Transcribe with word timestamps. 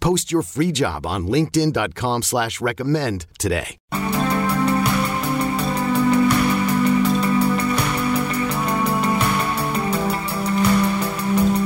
Post 0.00 0.32
your 0.32 0.42
free 0.42 0.72
job 0.72 1.06
on 1.06 1.26
linkedin.com 1.26 2.22
slash 2.22 2.60
recommend 2.60 3.26
today. 3.38 3.76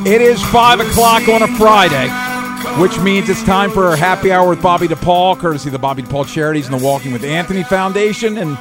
It 0.07 0.21
is 0.21 0.43
5 0.45 0.81
o'clock 0.81 1.29
on 1.31 1.41
a 1.43 1.49
Friday, 1.57 2.09
which 2.79 2.99
means 3.01 3.31
it's 3.31 3.43
time 3.45 3.71
for 3.71 3.87
our 3.87 3.97
happy 3.97 4.31
hour 4.31 4.51
with 4.51 4.61
Bobby 4.61 4.87
DePaul, 4.87 5.39
courtesy 5.39 5.71
of 5.71 5.73
the 5.73 5.79
Bobby 5.79 6.03
DePaul 6.03 6.27
Charities 6.27 6.69
and 6.69 6.79
the 6.79 6.85
Walking 6.85 7.13
with 7.13 7.25
Anthony 7.25 7.63
Foundation. 7.63 8.37
And 8.37 8.59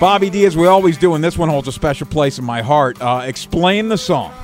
Bobby 0.00 0.30
D, 0.30 0.46
as 0.46 0.56
we 0.56 0.66
always 0.66 0.98
do, 0.98 1.14
and 1.14 1.22
this 1.22 1.38
one 1.38 1.48
holds 1.48 1.68
a 1.68 1.72
special 1.72 2.08
place 2.08 2.40
in 2.40 2.44
my 2.44 2.62
heart, 2.62 3.00
uh, 3.00 3.22
explain 3.24 3.88
the 3.88 3.98
song. 3.98 4.34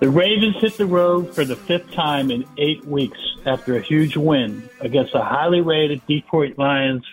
The 0.00 0.10
Ravens 0.10 0.56
hit 0.60 0.76
the 0.76 0.86
road 0.86 1.34
for 1.34 1.44
the 1.44 1.54
fifth 1.54 1.92
time 1.92 2.30
in 2.30 2.44
eight 2.58 2.84
weeks 2.84 3.18
after 3.46 3.76
a 3.76 3.80
huge 3.80 4.16
win 4.16 4.68
against 4.80 5.14
a 5.14 5.22
highly 5.22 5.60
rated 5.60 6.04
Detroit 6.06 6.58
Lions 6.58 7.04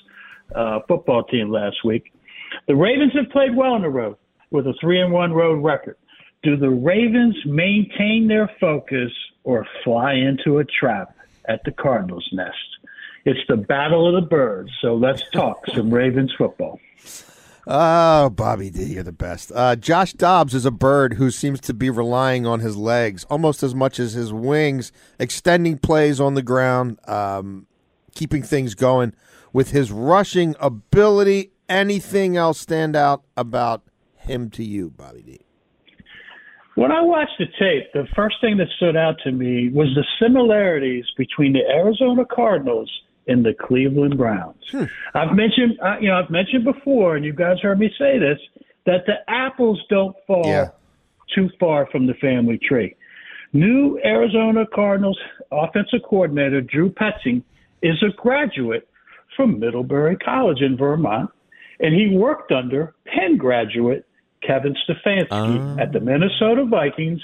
uh, 0.56 0.80
football 0.88 1.24
team 1.24 1.52
last 1.52 1.86
week. 1.86 2.12
The 2.68 2.76
Ravens 2.76 3.14
have 3.14 3.30
played 3.30 3.56
well 3.56 3.74
on 3.74 3.84
the 3.84 3.90
road 3.90 4.18
with 4.50 4.68
a 4.68 4.74
three 4.82 5.00
and 5.00 5.14
one 5.14 5.32
road 5.32 5.64
record. 5.64 5.96
Do 6.44 6.58
the 6.58 6.72
Ravens 6.72 7.38
maintain 7.46 8.28
their 8.28 8.50
focus 8.60 9.12
or 9.44 9.66
fly 9.84 10.14
into 10.14 10.58
a 10.58 10.66
trap 10.66 11.16
at 11.46 11.64
the 11.64 11.72
Cardinals' 11.72 12.28
nest? 12.34 12.58
It's 13.26 13.40
the 13.48 13.58
battle 13.58 14.08
of 14.08 14.22
the 14.22 14.28
birds. 14.28 14.72
So 14.82 14.96
let's 14.96 15.24
talk 15.30 15.68
some 15.68 15.94
Ravens 15.94 16.34
football. 16.36 16.80
Oh, 17.68 18.30
Bobby 18.30 18.72
D, 18.72 18.84
you're 18.86 19.04
the 19.04 19.12
best. 19.12 19.52
Uh, 19.54 19.76
Josh 19.76 20.14
Dobbs 20.14 20.56
is 20.56 20.66
a 20.66 20.72
bird 20.72 21.14
who 21.14 21.30
seems 21.30 21.60
to 21.62 21.74
be 21.74 21.90
relying 21.90 22.48
on 22.48 22.60
his 22.60 22.76
legs 22.76 23.24
almost 23.26 23.62
as 23.62 23.76
much 23.76 24.00
as 24.00 24.14
his 24.14 24.34
wings, 24.34 24.92
extending 25.20 25.78
plays 25.78 26.20
on 26.20 26.34
the 26.34 26.42
ground, 26.42 26.98
um, 27.08 27.68
keeping 28.16 28.42
things 28.42 28.74
going 28.74 29.14
with 29.54 29.72
his 29.72 29.92
rushing 29.92 30.56
ability. 30.60 31.52
Anything 31.70 32.36
else 32.36 32.60
stand 32.60 32.96
out 32.96 33.24
about 33.38 33.84
him 34.16 34.50
to 34.52 34.64
you, 34.64 34.90
Bobby 34.90 35.22
D? 35.22 35.42
When 36.76 36.92
I 36.92 37.02
watched 37.02 37.38
the 37.38 37.46
tape, 37.60 37.92
the 37.94 38.08
first 38.16 38.38
thing 38.42 38.58
that 38.58 38.68
stood 38.78 38.98
out 38.98 39.18
to 39.24 39.32
me 39.32 39.70
was 39.70 39.88
the 39.94 40.06
similarities 40.20 41.06
between 41.16 41.54
the 41.54 41.62
Arizona 41.70 42.26
Cardinals 42.26 42.90
and 43.28 43.46
the 43.46 43.54
Cleveland 43.54 44.18
Browns. 44.18 44.64
Hmm. 44.72 44.86
I've 45.14 45.36
mentioned, 45.36 45.80
uh, 45.84 45.98
you 46.00 46.10
know, 46.10 46.16
I've 46.18 46.30
mentioned 46.30 46.64
before, 46.64 47.16
and 47.16 47.24
you 47.26 47.34
guys 47.34 47.58
heard 47.62 47.80
me 47.80 47.94
say 47.98 48.18
this, 48.18 48.40
that 48.86 49.06
the 49.06 49.18
apples 49.30 49.80
don't 49.90 50.16
fall 50.26 50.46
Yeah. 50.46 50.70
too 51.34 51.50
far 51.60 51.86
from 51.92 52.08
the 52.08 52.14
family 52.16 52.58
tree. 52.58 52.96
New 53.54 54.00
Arizona 54.04 54.66
Cardinals 54.74 55.20
offensive 55.52 56.02
coordinator 56.04 56.62
Drew 56.62 56.90
Petzing 56.90 57.44
is 57.82 58.02
a 58.02 58.10
graduate 58.16 58.88
from 59.36 59.60
Middlebury 59.60 60.16
College 60.18 60.62
in 60.62 60.78
Vermont, 60.78 61.30
and 61.80 61.94
he 61.94 62.16
worked 62.16 62.52
under 62.52 62.94
Penn 63.06 63.38
graduate 63.38 64.06
Kevin 64.42 64.76
Stefanski 64.88 65.80
at 65.80 65.92
the 65.92 66.00
Minnesota 66.00 66.66
Vikings, 66.66 67.22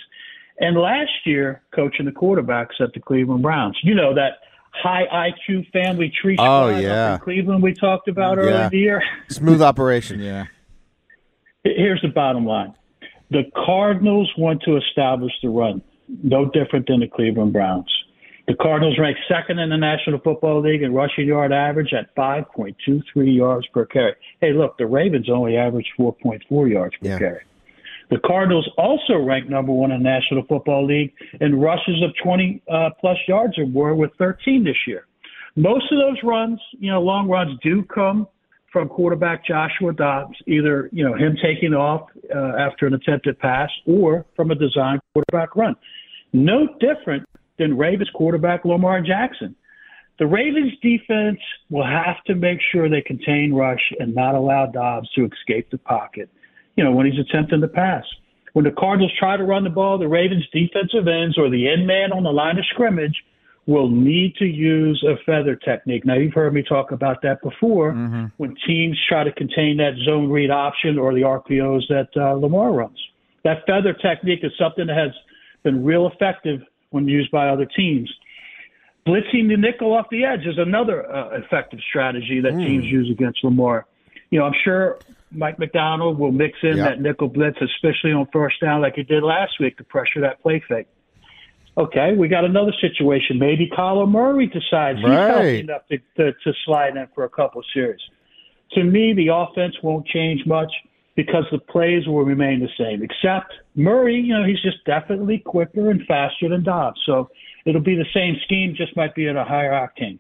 and 0.59 0.78
last 0.78 1.12
year 1.25 1.62
coaching 1.72 2.06
the 2.06 2.12
quarterbacks 2.12 2.79
at 2.79 2.94
the 2.94 3.00
Cleveland 3.00 3.41
Browns. 3.41 3.78
You 3.84 3.96
know 3.96 4.14
that 4.14 4.40
high 4.81 5.05
IQ 5.47 5.69
family 5.71 6.11
tree 6.21 6.35
Oh, 6.39 6.43
squad 6.69 6.73
up 6.75 6.81
yeah. 6.81 7.13
in 7.15 7.19
Cleveland 7.19 7.63
we 7.63 7.73
talked 7.73 8.07
about 8.07 8.38
earlier 8.38 8.51
Yeah. 8.51 8.63
in 8.65 8.69
the 8.71 8.77
year. 8.79 9.03
Smooth 9.29 9.61
operation. 9.61 10.19
Yeah. 10.19 10.45
Here's 11.63 12.01
the 12.01 12.07
bottom 12.09 12.45
line. 12.45 12.73
The 13.31 13.43
Cardinals 13.66 14.31
want 14.37 14.61
to 14.63 14.77
establish 14.77 15.33
the 15.43 15.49
run, 15.49 15.81
no 16.23 16.45
different 16.45 16.87
than 16.87 17.01
the 17.01 17.07
Cleveland 17.07 17.51
Browns. 17.53 17.91
The 18.47 18.53
Cardinals 18.55 18.97
rank 18.97 19.17
second 19.27 19.59
in 19.59 19.69
the 19.69 19.77
National 19.77 20.19
Football 20.19 20.61
League 20.61 20.81
in 20.81 20.93
rushing 20.93 21.27
yard 21.27 21.51
average 21.51 21.91
at 21.93 22.16
5.23 22.16 23.35
yards 23.35 23.67
per 23.73 23.85
carry. 23.85 24.13
Hey, 24.39 24.53
look, 24.53 24.77
the 24.77 24.85
Ravens 24.87 25.29
only 25.29 25.57
average 25.57 25.87
4.4 25.97 26.67
yards 26.69 26.95
per 27.01 27.07
Yeah. 27.09 27.19
carry. 27.19 27.41
The 28.09 28.19
Cardinals 28.25 28.69
also 28.78 29.18
rank 29.18 29.50
number 29.50 29.72
one 29.73 29.91
in 29.91 30.01
the 30.01 30.09
National 30.09 30.44
Football 30.47 30.85
League 30.85 31.13
in 31.41 31.59
rushes 31.59 32.01
of 32.03 32.12
20 32.23 32.62
uh, 32.72 32.90
plus 33.00 33.18
yards 33.28 33.57
or 33.57 33.66
more 33.66 33.95
with 33.95 34.12
13 34.18 34.63
this 34.63 34.78
year. 34.88 35.06
Most 35.56 35.91
of 35.91 35.97
those 35.97 36.17
runs, 36.23 36.59
you 36.79 36.91
know, 36.91 37.01
long 37.01 37.28
runs 37.28 37.59
do 37.63 37.84
come 37.84 38.28
from 38.72 38.88
quarterback 38.90 39.46
Joshua 39.46 39.94
Dobbs, 39.94 40.38
either, 40.46 40.90
you 40.94 41.03
know, 41.03 41.16
him 41.16 41.35
taking 41.41 41.73
off 41.73 42.09
uh, 42.34 42.53
after 42.59 42.85
an 42.85 42.94
attempted 42.94 43.40
pass 43.40 43.69
or 43.85 44.25
from 44.35 44.51
a 44.51 44.56
designed 44.56 45.01
quarterback 45.13 45.56
run. 45.56 45.75
No 46.31 46.67
different 46.79 47.28
than 47.57 47.78
Ravens 47.78 48.09
quarterback 48.13 48.66
Lamar 48.66 49.01
Jackson. 49.01 49.56
The 50.19 50.28
Ravens 50.28 50.73
defense 50.81 51.40
will 51.69 51.85
have 51.85 52.23
to 52.25 52.35
make 52.35 52.59
sure 52.72 52.90
they 52.90 53.01
contain 53.01 53.53
rush 53.53 53.94
and 54.00 54.16
not 54.16 54.35
allow 54.35 54.66
Dobbs 54.66 55.09
to 55.13 55.25
escape 55.25 55.69
the 55.69 55.78
pocket, 55.78 56.29
you 56.77 56.83
know, 56.83 56.91
when 56.91 57.05
he's 57.05 57.19
attempting 57.19 57.59
to 57.61 57.67
pass. 57.67 58.05
When 58.53 58.63
the 58.63 58.71
Cardinals 58.71 59.11
try 59.19 59.35
to 59.35 59.43
run 59.43 59.63
the 59.63 59.69
ball, 59.69 59.97
the 59.97 60.07
Ravens 60.07 60.47
defensive 60.53 61.07
ends 61.07 61.38
or 61.38 61.49
the 61.49 61.69
end 61.69 61.85
man 61.85 62.11
on 62.11 62.23
the 62.23 62.31
line 62.31 62.57
of 62.57 62.65
scrimmage 62.71 63.23
will 63.65 63.89
need 63.89 64.33
to 64.38 64.45
use 64.45 65.03
a 65.05 65.21
feather 65.25 65.55
technique. 65.55 66.05
Now, 66.05 66.16
you've 66.16 66.33
heard 66.33 66.53
me 66.53 66.63
talk 66.63 66.91
about 66.91 67.21
that 67.23 67.41
before 67.41 67.91
when 68.37 68.55
teams 68.66 68.97
try 69.09 69.25
to 69.25 69.31
contain 69.33 69.77
that 69.77 69.93
zone 70.05 70.29
read 70.29 70.49
option 70.49 70.97
or 70.97 71.13
the 71.13 71.21
RPOs 71.21 71.81
that 71.89 72.07
uh, 72.16 72.33
Lamar 72.33 72.71
runs. 72.71 72.97
That 73.43 73.66
feather 73.67 73.93
technique 73.93 74.39
is 74.43 74.51
something 74.57 74.87
that 74.87 74.97
has 74.97 75.11
been 75.63 75.83
real 75.83 76.07
effective 76.07 76.61
when 76.91 77.07
used 77.07 77.29
by 77.29 77.49
other 77.49 77.66
teams. 77.66 78.09
Blitzing 79.05 79.49
the 79.49 79.57
nickel 79.57 79.93
off 79.93 80.07
the 80.09 80.23
edge 80.23 80.45
is 80.45 80.57
another 80.57 81.09
uh, 81.13 81.37
effective 81.37 81.79
strategy 81.89 82.39
that 82.41 82.51
teams 82.51 82.85
use 82.85 83.09
against 83.11 83.43
Lamar. 83.43 83.85
You 84.31 84.39
know, 84.39 84.45
I'm 84.45 84.55
sure 84.63 84.97
Mike 85.31 85.59
Macdonald 85.59 86.17
will 86.17 86.31
mix 86.31 86.57
in 86.63 86.77
Yeah. 86.77 86.89
that 86.89 87.01
nickel 87.01 87.27
blitz, 87.27 87.57
especially 87.61 88.13
on 88.13 88.27
first 88.31 88.59
down, 88.61 88.81
like 88.81 88.95
he 88.95 89.03
did 89.03 89.23
last 89.23 89.59
week 89.59 89.77
to 89.77 89.83
pressure 89.83 90.21
that 90.21 90.41
play 90.41 90.61
fake. 90.67 90.88
Okay, 91.77 92.15
we 92.15 92.27
got 92.27 92.43
another 92.43 92.73
situation. 92.81 93.37
Maybe 93.37 93.69
Kyler 93.69 94.09
Murray 94.09 94.47
decides 94.47 94.99
he's 94.99 95.07
healthy 95.07 95.59
enough 95.59 95.83
to, 95.89 95.97
to, 96.17 96.33
to 96.33 96.53
slide 96.66 96.97
in 96.97 97.07
for 97.13 97.23
a 97.23 97.29
couple 97.29 97.59
of 97.59 97.66
series. 97.71 97.99
To 98.73 98.84
me, 98.84 99.13
the 99.13 99.28
offense 99.28 99.75
won't 99.84 100.07
change 100.07 100.46
much 100.46 100.72
because 101.16 101.46
the 101.52 101.59
plays 101.59 102.07
will 102.07 102.23
remain 102.23 102.59
the 102.61 102.69
same. 102.79 103.03
Except 103.03 103.53
Murray, 103.75 104.19
you 104.19 104.34
know, 104.34 104.43
he's 104.43 104.61
just 104.61 104.84
definitely 104.85 105.40
quicker 105.40 105.91
and 105.91 106.02
faster 106.07 106.49
than 106.49 106.63
Dobbs. 106.63 106.99
So 107.05 107.29
it'll 107.66 107.81
be 107.81 107.96
the 107.96 108.05
same 108.13 108.37
scheme, 108.43 108.73
just 108.75 108.96
might 108.96 109.13
be 109.13 109.28
at 109.28 109.35
a 109.35 109.43
higher 109.43 109.72
octane. 109.72 110.19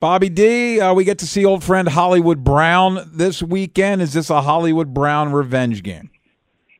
Bobby 0.00 0.28
D, 0.28 0.80
uh, 0.80 0.92
we 0.92 1.04
get 1.04 1.18
to 1.20 1.26
see 1.26 1.44
old 1.44 1.64
friend 1.64 1.88
Hollywood 1.88 2.44
Brown 2.44 3.10
this 3.12 3.42
weekend. 3.42 4.02
Is 4.02 4.12
this 4.12 4.28
a 4.28 4.42
Hollywood 4.42 4.92
Brown 4.92 5.32
revenge 5.32 5.82
game? 5.82 6.10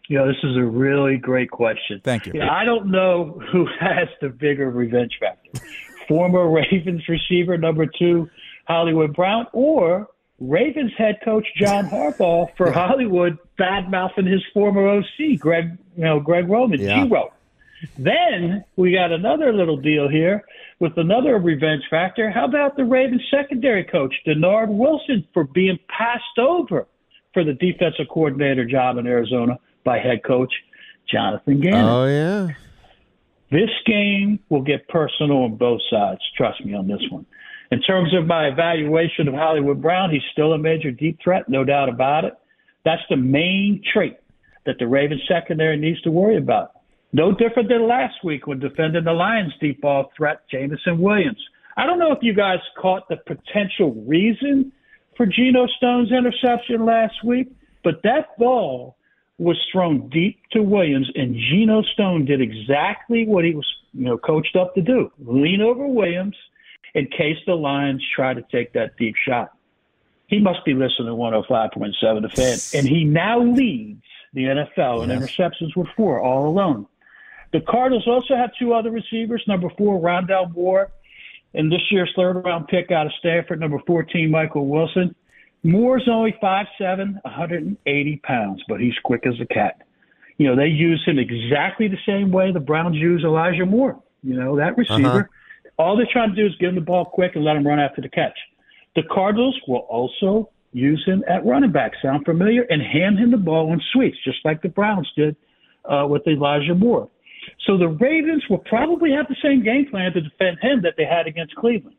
You 0.08 0.18
know, 0.18 0.26
this 0.26 0.36
is 0.42 0.56
a 0.56 0.64
really 0.64 1.16
great 1.16 1.50
question. 1.50 2.00
Thank 2.04 2.26
you. 2.26 2.32
Yeah, 2.34 2.52
I 2.52 2.64
don't 2.64 2.90
know 2.90 3.40
who 3.50 3.66
has 3.80 4.08
the 4.20 4.28
bigger 4.28 4.70
revenge 4.70 5.16
factor. 5.18 5.64
Former 6.06 6.50
Ravens 6.70 7.08
receiver 7.08 7.56
number 7.56 7.86
two, 7.86 8.28
Hollywood 8.66 9.14
Brown, 9.14 9.46
or 9.54 10.08
Ravens 10.40 10.92
head 10.98 11.18
coach 11.24 11.46
John 11.56 11.88
Harbaugh 11.88 12.54
for 12.56 12.70
Hollywood 12.72 13.38
bad 13.56 13.90
mouthing 13.90 14.26
his 14.26 14.42
former 14.52 14.86
OC, 14.86 15.38
Greg, 15.38 15.78
you 15.96 16.04
know, 16.04 16.20
Greg 16.20 16.48
Roman, 16.48 16.80
Yeah. 16.80 17.06
Then 17.98 18.64
we 18.76 18.92
got 18.92 19.12
another 19.12 19.52
little 19.52 19.76
deal 19.76 20.08
here 20.08 20.42
with 20.80 20.92
another 20.96 21.38
revenge 21.38 21.82
factor. 21.90 22.30
How 22.30 22.44
about 22.44 22.76
the 22.76 22.84
Ravens 22.84 23.22
secondary 23.30 23.84
coach, 23.84 24.14
Dennard 24.26 24.68
Wilson, 24.68 25.26
for 25.32 25.44
being 25.44 25.78
passed 25.88 26.38
over 26.38 26.86
for 27.32 27.44
the 27.44 27.54
defensive 27.54 28.06
coordinator 28.10 28.64
job 28.64 28.98
in 28.98 29.06
Arizona 29.06 29.58
by 29.84 29.98
head 29.98 30.24
coach 30.24 30.52
Jonathan 31.10 31.60
Gannon? 31.60 31.84
Oh 31.84 32.06
yeah. 32.06 32.54
This 33.50 33.70
game 33.86 34.40
will 34.48 34.62
get 34.62 34.88
personal 34.88 35.44
on 35.44 35.56
both 35.56 35.80
sides. 35.90 36.20
Trust 36.36 36.64
me 36.64 36.74
on 36.74 36.88
this 36.88 37.02
one. 37.10 37.24
In 37.70 37.80
terms 37.80 38.14
of 38.14 38.26
my 38.26 38.48
evaluation 38.48 39.28
of 39.28 39.34
Hollywood 39.34 39.80
Brown, 39.80 40.10
he's 40.10 40.22
still 40.32 40.52
a 40.52 40.58
major 40.58 40.90
deep 40.90 41.18
threat, 41.22 41.48
no 41.48 41.64
doubt 41.64 41.88
about 41.88 42.24
it. 42.24 42.34
That's 42.84 43.02
the 43.08 43.16
main 43.16 43.82
trait 43.92 44.18
that 44.66 44.78
the 44.78 44.86
Ravens 44.86 45.22
secondary 45.28 45.76
needs 45.76 46.00
to 46.02 46.10
worry 46.10 46.36
about. 46.36 46.72
No 47.14 47.30
different 47.30 47.68
than 47.68 47.86
last 47.86 48.24
week 48.24 48.48
when 48.48 48.58
defending 48.58 49.04
the 49.04 49.12
Lions 49.12 49.52
deep 49.60 49.80
ball 49.80 50.10
threat, 50.16 50.40
Jameson 50.50 50.98
Williams. 50.98 51.38
I 51.76 51.86
don't 51.86 52.00
know 52.00 52.10
if 52.10 52.18
you 52.22 52.34
guys 52.34 52.58
caught 52.76 53.08
the 53.08 53.18
potential 53.18 53.94
reason 54.04 54.72
for 55.16 55.24
Geno 55.24 55.68
Stone's 55.76 56.10
interception 56.10 56.84
last 56.84 57.14
week, 57.24 57.52
but 57.84 58.02
that 58.02 58.36
ball 58.36 58.96
was 59.38 59.56
thrown 59.70 60.08
deep 60.08 60.40
to 60.50 60.62
Williams, 60.64 61.08
and 61.14 61.36
Geno 61.36 61.82
Stone 61.82 62.24
did 62.24 62.40
exactly 62.40 63.24
what 63.28 63.44
he 63.44 63.54
was, 63.54 63.66
you 63.92 64.06
know, 64.06 64.18
coached 64.18 64.56
up 64.56 64.74
to 64.74 64.82
do: 64.82 65.12
lean 65.20 65.60
over 65.60 65.86
Williams 65.86 66.36
in 66.96 67.06
case 67.06 67.38
the 67.46 67.54
Lions 67.54 68.04
try 68.16 68.34
to 68.34 68.42
take 68.50 68.72
that 68.72 68.96
deep 68.96 69.14
shot. 69.24 69.52
He 70.26 70.40
must 70.40 70.64
be 70.64 70.74
listening 70.74 71.06
to 71.06 71.14
105.7 71.14 72.22
The 72.22 72.28
Fan, 72.28 72.80
and 72.80 72.88
he 72.88 73.04
now 73.04 73.40
leads 73.40 74.02
the 74.32 74.46
NFL 74.46 75.04
in 75.04 75.10
interceptions 75.10 75.76
with 75.76 75.86
four 75.96 76.20
all 76.20 76.48
alone. 76.48 76.88
The 77.54 77.60
Cardinals 77.60 78.08
also 78.08 78.34
have 78.34 78.50
two 78.58 78.74
other 78.74 78.90
receivers. 78.90 79.44
Number 79.46 79.68
four, 79.78 80.00
Rondale 80.00 80.52
Moore, 80.52 80.90
and 81.54 81.70
this 81.70 81.82
year's 81.88 82.12
third 82.16 82.44
round 82.44 82.66
pick 82.66 82.90
out 82.90 83.06
of 83.06 83.12
Stanford. 83.20 83.60
Number 83.60 83.78
14, 83.86 84.28
Michael 84.28 84.66
Wilson. 84.66 85.14
Moore's 85.62 86.08
only 86.10 86.34
5'7", 86.42 87.22
180 87.22 88.16
pounds, 88.24 88.60
but 88.68 88.80
he's 88.80 88.94
quick 89.04 89.24
as 89.24 89.34
a 89.40 89.46
cat. 89.46 89.82
You 90.36 90.48
know, 90.48 90.56
they 90.56 90.66
use 90.66 91.00
him 91.06 91.16
exactly 91.20 91.86
the 91.86 91.96
same 92.04 92.32
way 92.32 92.50
the 92.50 92.58
Browns 92.58 92.96
use 92.96 93.22
Elijah 93.22 93.64
Moore. 93.64 94.02
You 94.24 94.34
know, 94.34 94.56
that 94.56 94.76
receiver. 94.76 95.30
All 95.78 95.96
they're 95.96 96.08
trying 96.12 96.30
to 96.30 96.36
do 96.36 96.46
is 96.46 96.56
give 96.58 96.70
him 96.70 96.74
the 96.74 96.80
ball 96.80 97.04
quick 97.04 97.36
and 97.36 97.44
let 97.44 97.54
him 97.54 97.64
run 97.64 97.78
after 97.78 98.02
the 98.02 98.08
catch. 98.08 98.36
The 98.96 99.04
Cardinals 99.04 99.56
will 99.68 99.86
also 99.88 100.50
use 100.72 101.04
him 101.06 101.22
at 101.28 101.46
running 101.46 101.70
back. 101.70 101.92
Sound 102.02 102.24
familiar? 102.24 102.62
And 102.62 102.82
hand 102.82 103.20
him 103.20 103.30
the 103.30 103.36
ball 103.36 103.72
in 103.72 103.80
sweeps, 103.92 104.18
just 104.24 104.38
like 104.44 104.60
the 104.60 104.70
Browns 104.70 105.08
did 105.16 105.36
uh, 105.84 106.04
with 106.08 106.26
Elijah 106.26 106.74
Moore. 106.74 107.08
So 107.66 107.78
the 107.78 107.88
Ravens 107.88 108.44
will 108.48 108.58
probably 108.58 109.10
have 109.12 109.26
the 109.28 109.36
same 109.42 109.62
game 109.62 109.86
plan 109.90 110.12
to 110.12 110.20
defend 110.20 110.58
him 110.60 110.82
that 110.82 110.94
they 110.96 111.04
had 111.04 111.26
against 111.26 111.54
Cleveland. 111.56 111.96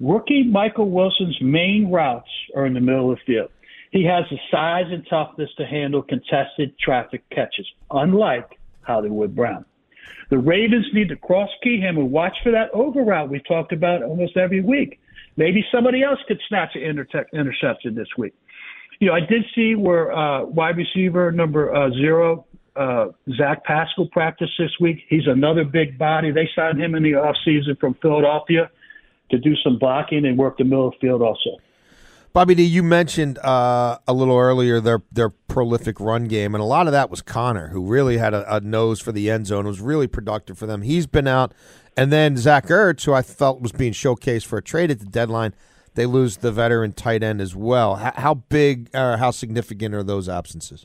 Rookie 0.00 0.44
Michael 0.44 0.90
Wilson's 0.90 1.38
main 1.40 1.90
routes 1.90 2.28
are 2.54 2.66
in 2.66 2.74
the 2.74 2.80
middle 2.80 3.12
of 3.12 3.18
the 3.18 3.34
field. 3.34 3.50
He 3.90 4.04
has 4.04 4.24
the 4.30 4.38
size 4.50 4.86
and 4.90 5.06
toughness 5.08 5.50
to 5.56 5.64
handle 5.64 6.02
contested 6.02 6.78
traffic 6.78 7.22
catches, 7.30 7.66
unlike 7.90 8.58
Hollywood 8.82 9.34
Brown. 9.34 9.64
The 10.28 10.38
Ravens 10.38 10.86
need 10.92 11.08
to 11.08 11.16
cross 11.16 11.48
key 11.62 11.78
him 11.78 11.96
and 11.98 12.10
watch 12.10 12.36
for 12.42 12.50
that 12.52 12.70
over 12.72 13.02
route 13.02 13.30
we 13.30 13.40
talked 13.40 13.72
about 13.72 14.02
almost 14.02 14.36
every 14.36 14.60
week. 14.60 15.00
Maybe 15.36 15.64
somebody 15.72 16.02
else 16.02 16.18
could 16.26 16.40
snatch 16.48 16.74
an 16.74 16.82
inter- 16.82 17.26
interception 17.32 17.94
this 17.94 18.08
week. 18.18 18.34
You 19.00 19.08
know, 19.08 19.14
I 19.14 19.20
did 19.20 19.44
see 19.54 19.74
where 19.74 20.12
uh, 20.12 20.44
wide 20.44 20.76
receiver 20.76 21.30
number 21.30 21.74
uh, 21.74 21.90
zero, 21.90 22.46
uh, 22.76 23.06
Zach 23.36 23.64
Pascal, 23.64 24.06
practiced 24.06 24.52
this 24.58 24.70
week. 24.80 24.98
He's 25.08 25.26
another 25.26 25.64
big 25.64 25.98
body. 25.98 26.30
They 26.30 26.48
signed 26.54 26.80
him 26.80 26.94
in 26.94 27.02
the 27.02 27.12
offseason 27.12 27.78
from 27.78 27.94
Philadelphia 28.02 28.70
to 29.30 29.38
do 29.38 29.54
some 29.64 29.78
blocking 29.78 30.24
and 30.26 30.38
work 30.38 30.58
the 30.58 30.64
middle 30.64 30.88
of 30.88 30.94
the 30.94 31.08
field 31.08 31.22
also. 31.22 31.58
Bobby 32.32 32.54
D, 32.54 32.62
you 32.64 32.82
mentioned 32.82 33.38
uh, 33.38 33.98
a 34.06 34.12
little 34.12 34.36
earlier 34.36 34.78
their 34.78 35.02
their 35.10 35.30
prolific 35.30 35.98
run 35.98 36.26
game, 36.26 36.54
and 36.54 36.60
a 36.60 36.66
lot 36.66 36.86
of 36.86 36.92
that 36.92 37.08
was 37.08 37.22
Conner, 37.22 37.68
who 37.68 37.86
really 37.86 38.18
had 38.18 38.34
a, 38.34 38.56
a 38.56 38.60
nose 38.60 39.00
for 39.00 39.10
the 39.10 39.30
end 39.30 39.46
zone, 39.46 39.66
was 39.66 39.80
really 39.80 40.06
productive 40.06 40.58
for 40.58 40.66
them. 40.66 40.82
He's 40.82 41.06
been 41.06 41.26
out, 41.26 41.54
and 41.96 42.12
then 42.12 42.36
Zach 42.36 42.66
Ertz, 42.66 43.04
who 43.04 43.14
I 43.14 43.22
felt 43.22 43.62
was 43.62 43.72
being 43.72 43.94
showcased 43.94 44.44
for 44.44 44.58
a 44.58 44.62
trade 44.62 44.90
at 44.90 44.98
the 44.98 45.06
deadline, 45.06 45.54
they 45.94 46.04
lose 46.04 46.36
the 46.36 46.52
veteran 46.52 46.92
tight 46.92 47.22
end 47.22 47.40
as 47.40 47.56
well. 47.56 47.96
How, 47.96 48.12
how 48.16 48.34
big 48.34 48.90
or 48.94 49.16
how 49.16 49.30
significant 49.30 49.94
are 49.94 50.02
those 50.02 50.28
absences? 50.28 50.84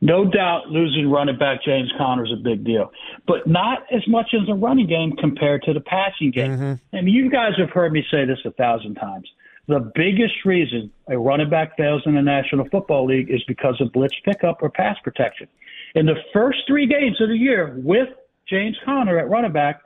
No 0.00 0.24
doubt 0.24 0.68
losing 0.68 1.10
running 1.10 1.36
back 1.36 1.62
James 1.62 1.92
Conner 1.98 2.24
is 2.24 2.32
a 2.32 2.42
big 2.42 2.64
deal, 2.64 2.90
but 3.26 3.46
not 3.46 3.80
as 3.92 4.06
much 4.08 4.28
as 4.32 4.46
the 4.46 4.54
running 4.54 4.86
game 4.86 5.12
compared 5.16 5.62
to 5.64 5.74
the 5.74 5.80
passing 5.80 6.30
game. 6.30 6.52
Mm-hmm. 6.52 6.96
And 6.96 7.08
you 7.08 7.30
guys 7.30 7.52
have 7.58 7.70
heard 7.70 7.92
me 7.92 8.04
say 8.10 8.24
this 8.24 8.38
a 8.46 8.50
thousand 8.52 8.94
times. 8.94 9.28
The 9.68 9.92
biggest 9.94 10.44
reason 10.44 10.90
a 11.08 11.18
running 11.18 11.50
back 11.50 11.76
fails 11.76 12.02
in 12.06 12.14
the 12.14 12.22
National 12.22 12.66
Football 12.70 13.06
League 13.06 13.30
is 13.30 13.42
because 13.46 13.80
of 13.80 13.92
blitz 13.92 14.16
pickup 14.24 14.62
or 14.62 14.70
pass 14.70 14.96
protection. 15.04 15.48
In 15.94 16.06
the 16.06 16.16
first 16.32 16.60
three 16.66 16.86
games 16.86 17.20
of 17.20 17.28
the 17.28 17.36
year 17.36 17.76
with 17.76 18.08
James 18.48 18.76
Conner 18.84 19.18
at 19.18 19.28
running 19.28 19.52
back, 19.52 19.80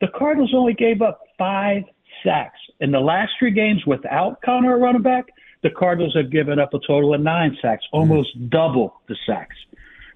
the 0.00 0.08
Cardinals 0.16 0.52
only 0.54 0.74
gave 0.74 1.02
up 1.02 1.20
five 1.36 1.82
sacks. 2.24 2.58
In 2.80 2.90
the 2.90 3.00
last 3.00 3.32
three 3.38 3.50
games 3.50 3.84
without 3.86 4.40
Conner 4.42 4.74
at 4.74 4.80
running 4.80 5.02
back, 5.02 5.26
the 5.62 5.70
Cardinals 5.70 6.14
have 6.14 6.30
given 6.30 6.58
up 6.58 6.74
a 6.74 6.78
total 6.86 7.14
of 7.14 7.20
nine 7.20 7.56
sacks, 7.60 7.84
almost 7.92 8.28
double 8.48 9.00
the 9.08 9.16
sacks. 9.26 9.56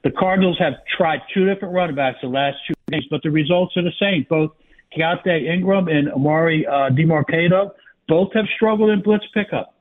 The 0.05 0.11
Cardinals 0.11 0.59
have 0.59 0.75
tried 0.97 1.21
two 1.33 1.47
different 1.47 1.75
running 1.75 1.97
backs 1.97 2.19
the 2.23 2.29
last 2.29 2.57
two 2.67 2.75
games, 2.91 3.07
but 3.11 3.23
the 3.23 3.31
results 3.31 3.77
are 3.77 3.83
the 3.83 3.93
same. 4.01 4.27
Both 4.29 4.53
Keaontay 4.97 5.49
Ingram 5.49 5.89
and 5.89 6.11
Amari 6.13 6.67
uh, 6.67 6.91
both 8.09 8.33
have 8.35 8.45
struggled 8.57 8.91
in 8.91 9.03
blitz 9.03 9.25
pickup. 9.33 9.75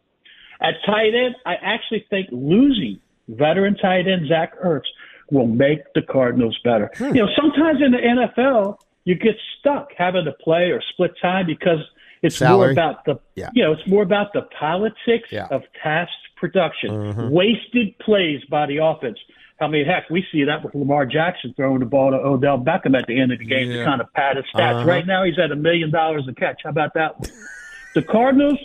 At 0.62 0.76
tight 0.86 1.14
end, 1.16 1.36
I 1.46 1.56
actually 1.56 2.06
think 2.10 2.28
losing 2.32 3.00
veteran 3.28 3.76
tight 3.78 4.08
end 4.08 4.28
Zach 4.28 4.54
Ertz 4.64 4.86
will 5.32 5.48
make 5.48 5.80
the 5.96 6.02
Cardinals 6.02 6.58
better. 6.64 6.92
You 7.00 7.14
know, 7.14 7.30
sometimes 7.36 7.80
in 7.84 7.92
the 7.92 7.98
NFL, 7.98 8.78
you 9.06 9.16
get 9.16 9.36
stuck 9.60 9.90
having 9.98 10.26
to 10.26 10.34
play 10.34 10.72
or 10.72 10.82
split 10.94 11.14
time 11.22 11.48
because 11.48 11.80
it's 12.22 12.42
more 12.42 12.70
about 12.72 13.06
the 13.06 13.20
Yeah. 13.36 13.50
you 13.54 13.64
know 13.64 13.72
it's 13.74 13.88
more 13.88 14.04
about 14.04 14.34
the 14.34 14.44
politics 14.60 15.30
Yeah. 15.32 15.48
of 15.52 15.64
task 15.82 16.12
production, 16.38 17.30
wasted 17.32 17.98
plays 18.00 18.42
by 18.50 18.66
the 18.66 18.78
offense. 18.78 19.20
I 19.60 19.68
mean, 19.68 19.86
heck, 19.86 20.10
we 20.10 20.26
see 20.32 20.44
that 20.46 20.64
with 20.64 20.74
Lamar 20.74 21.06
Jackson 21.06 21.54
throwing 21.56 21.82
the 21.82 21.86
ball 21.86 22.10
to 22.10 22.18
Odell 22.18 22.58
Beckham 22.58 22.98
at 22.98 23.06
the 23.06 23.20
end 23.22 23.32
of 23.32 23.38
the 23.38 23.46
game 23.46 23.70
to 23.70 23.84
kind 23.86 24.02
of 24.02 24.12
pad 24.14 24.38
his 24.38 24.46
stats. 24.56 24.78
Uh-huh. 24.78 24.88
Right 24.88 25.06
now, 25.06 25.24
he's 25.24 25.38
at 25.38 25.52
a 25.52 25.56
million 25.56 25.92
dollars 25.92 26.28
a 26.28 26.34
catch. 26.34 26.62
How 26.64 26.72
about 26.72 26.96
that 26.96 27.20
one? 27.20 27.30
the 27.94 28.02
Cardinals 28.02 28.58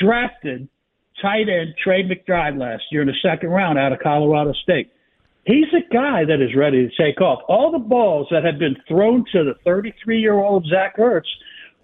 drafted 0.00 0.68
tight 1.20 1.48
end 1.48 1.74
Trey 1.82 2.02
McBride 2.04 2.56
last 2.58 2.84
year 2.92 3.00
in 3.02 3.08
the 3.08 3.14
second 3.22 3.48
round 3.50 3.78
out 3.78 3.92
of 3.92 3.98
Colorado 3.98 4.52
State. 4.52 4.90
He's 5.44 5.66
a 5.74 5.92
guy 5.92 6.24
that 6.24 6.40
is 6.40 6.54
ready 6.54 6.88
to 6.88 7.02
take 7.02 7.20
off. 7.20 7.40
All 7.48 7.70
the 7.72 7.78
balls 7.78 8.28
that 8.30 8.44
have 8.44 8.58
been 8.58 8.76
thrown 8.88 9.24
to 9.32 9.44
the 9.44 9.54
33 9.64 10.20
year 10.20 10.34
old 10.34 10.66
Zach 10.66 10.96
Ertz 10.98 11.26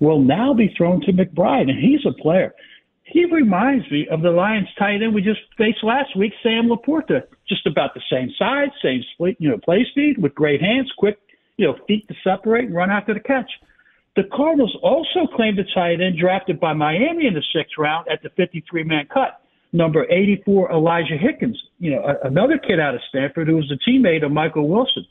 will 0.01 0.21
now 0.21 0.53
be 0.55 0.75
thrown 0.77 1.01
to 1.03 1.13
McBride, 1.13 1.71
and 1.71 1.79
he's 1.79 2.05
a 2.07 2.23
player. 2.23 2.55
He 3.05 3.25
reminds 3.25 3.91
me 3.91 4.07
of 4.11 4.23
the 4.23 4.31
Lions 4.31 4.69
tight 4.79 5.03
end 5.03 5.15
we 5.15 5.23
just 5.23 5.41
faced 5.59 5.83
last 5.83 6.17
week, 6.17 6.33
Sam 6.43 6.69
LaPorta. 6.69 7.23
Just 7.49 7.67
about 7.67 7.93
the 7.95 8.01
same 8.11 8.31
size, 8.39 8.69
same 8.83 9.03
split, 9.15 9.37
you 9.39 9.51
know, 9.51 9.59
play 9.59 9.85
speed 9.91 10.17
with 10.19 10.35
great 10.35 10.61
hands, 10.61 10.91
quick, 10.97 11.19
you 11.57 11.67
know, 11.67 11.77
feet 11.89 12.07
to 12.09 12.15
separate 12.23 12.67
and 12.67 12.75
run 12.75 12.91
after 12.91 13.13
the 13.13 13.21
catch. 13.21 13.51
The 14.17 14.23
Cardinals 14.33 14.77
also 14.83 15.27
claimed 15.35 15.59
a 15.59 15.65
tight 15.75 16.01
end 16.01 16.19
drafted 16.19 16.61
by 16.61 16.73
Miami 16.73 17.27
in 17.27 17.35
the 17.35 17.43
sixth 17.53 17.79
round 17.79 18.07
at 18.09 18.23
the 18.23 18.31
53 18.31 18.85
man 18.85 19.07
cut, 19.13 19.41
number 19.73 20.05
84, 20.09 20.73
Elijah 20.73 21.17
Higgins. 21.17 21.61
You 21.79 21.93
know, 21.93 22.03
a, 22.03 22.27
another 22.29 22.59
kid 22.59 22.79
out 22.79 22.95
of 22.95 23.01
Stanford 23.09 23.49
who 23.49 23.57
was 23.57 23.73
a 23.73 23.91
teammate 23.91 24.25
of 24.25 24.31
Michael 24.31 24.69
Wilson. 24.69 25.05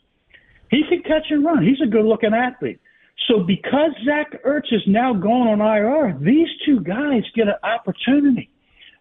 He 0.71 0.83
can 0.87 1.03
catch 1.03 1.25
and 1.31 1.43
run. 1.43 1.65
He's 1.65 1.81
a 1.85 1.89
good 1.89 2.05
looking 2.05 2.33
athlete. 2.33 2.79
So 3.27 3.41
because 3.41 3.91
Zach 4.05 4.43
Ertz 4.43 4.71
is 4.71 4.81
now 4.87 5.13
gone 5.13 5.47
on 5.47 5.61
IR, 5.61 6.17
these 6.19 6.47
two 6.65 6.79
guys 6.81 7.23
get 7.35 7.47
an 7.47 7.55
opportunity. 7.63 8.49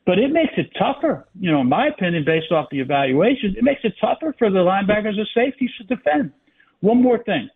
But 0.07 0.19
it 0.19 0.33
makes 0.33 0.55
it 0.57 0.71
tougher, 0.79 1.29
you 1.39 1.51
know, 1.51 1.61
in 1.61 1.69
my 1.69 1.89
opinion, 1.89 2.25
based 2.25 2.51
off 2.51 2.69
the 2.71 2.81
evaluation, 2.81 3.55
it 3.59 3.63
makes 3.63 3.83
it 3.85 3.93
tougher 4.01 4.35
for 4.39 4.51
the 4.51 4.59
linebackers 4.59 5.19
and 5.19 5.29
safeties 5.35 5.71
to 5.79 5.85
defend. 5.85 6.33
One 6.81 7.03
more 7.03 7.23
thing. 7.25 7.51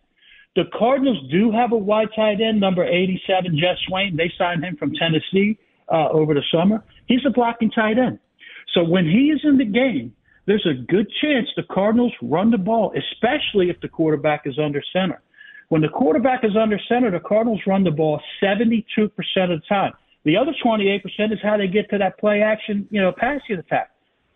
The 0.55 0.65
Cardinals 0.77 1.17
do 1.31 1.51
have 1.51 1.71
a 1.71 1.77
wide 1.77 2.09
tight 2.15 2.39
end, 2.41 2.59
number 2.59 2.83
87, 2.85 3.57
Geoff 3.57 3.77
Swaim. 3.89 4.15
They 4.15 4.31
signed 4.37 4.63
him 4.63 4.77
from 4.77 4.93
Tennessee 4.93 5.57
uh, 5.91 6.09
over 6.09 6.35
the 6.35 6.43
summer. 6.51 6.83
He's 7.07 7.25
a 7.25 7.31
blocking 7.31 7.71
tight 7.71 7.97
end. 7.97 8.19
So 8.75 8.83
when 8.83 9.05
he 9.05 9.31
is 9.31 9.41
in 9.43 9.57
the 9.57 9.65
game, 9.65 10.13
there's 10.45 10.65
a 10.67 10.79
good 10.91 11.07
chance 11.21 11.47
the 11.55 11.63
Cardinals 11.63 12.13
run 12.21 12.51
the 12.51 12.57
ball, 12.57 12.93
especially 12.95 13.69
if 13.69 13.79
the 13.81 13.87
quarterback 13.87 14.43
is 14.45 14.59
under 14.59 14.81
center. 14.93 15.21
When 15.69 15.81
the 15.81 15.89
quarterback 15.89 16.43
is 16.43 16.55
under 16.55 16.79
center, 16.87 17.11
the 17.11 17.19
Cardinals 17.19 17.61
run 17.65 17.83
the 17.83 17.91
ball 17.91 18.21
72% 18.41 18.83
of 18.97 19.49
the 19.49 19.61
time. 19.67 19.93
The 20.25 20.37
other 20.37 20.53
28% 20.63 21.03
is 21.31 21.39
how 21.41 21.57
they 21.57 21.67
get 21.67 21.89
to 21.89 21.97
that 21.97 22.17
play 22.17 22.41
action, 22.41 22.87
you 22.91 23.01
know, 23.01 23.11
passing 23.11 23.57
attack. 23.57 23.91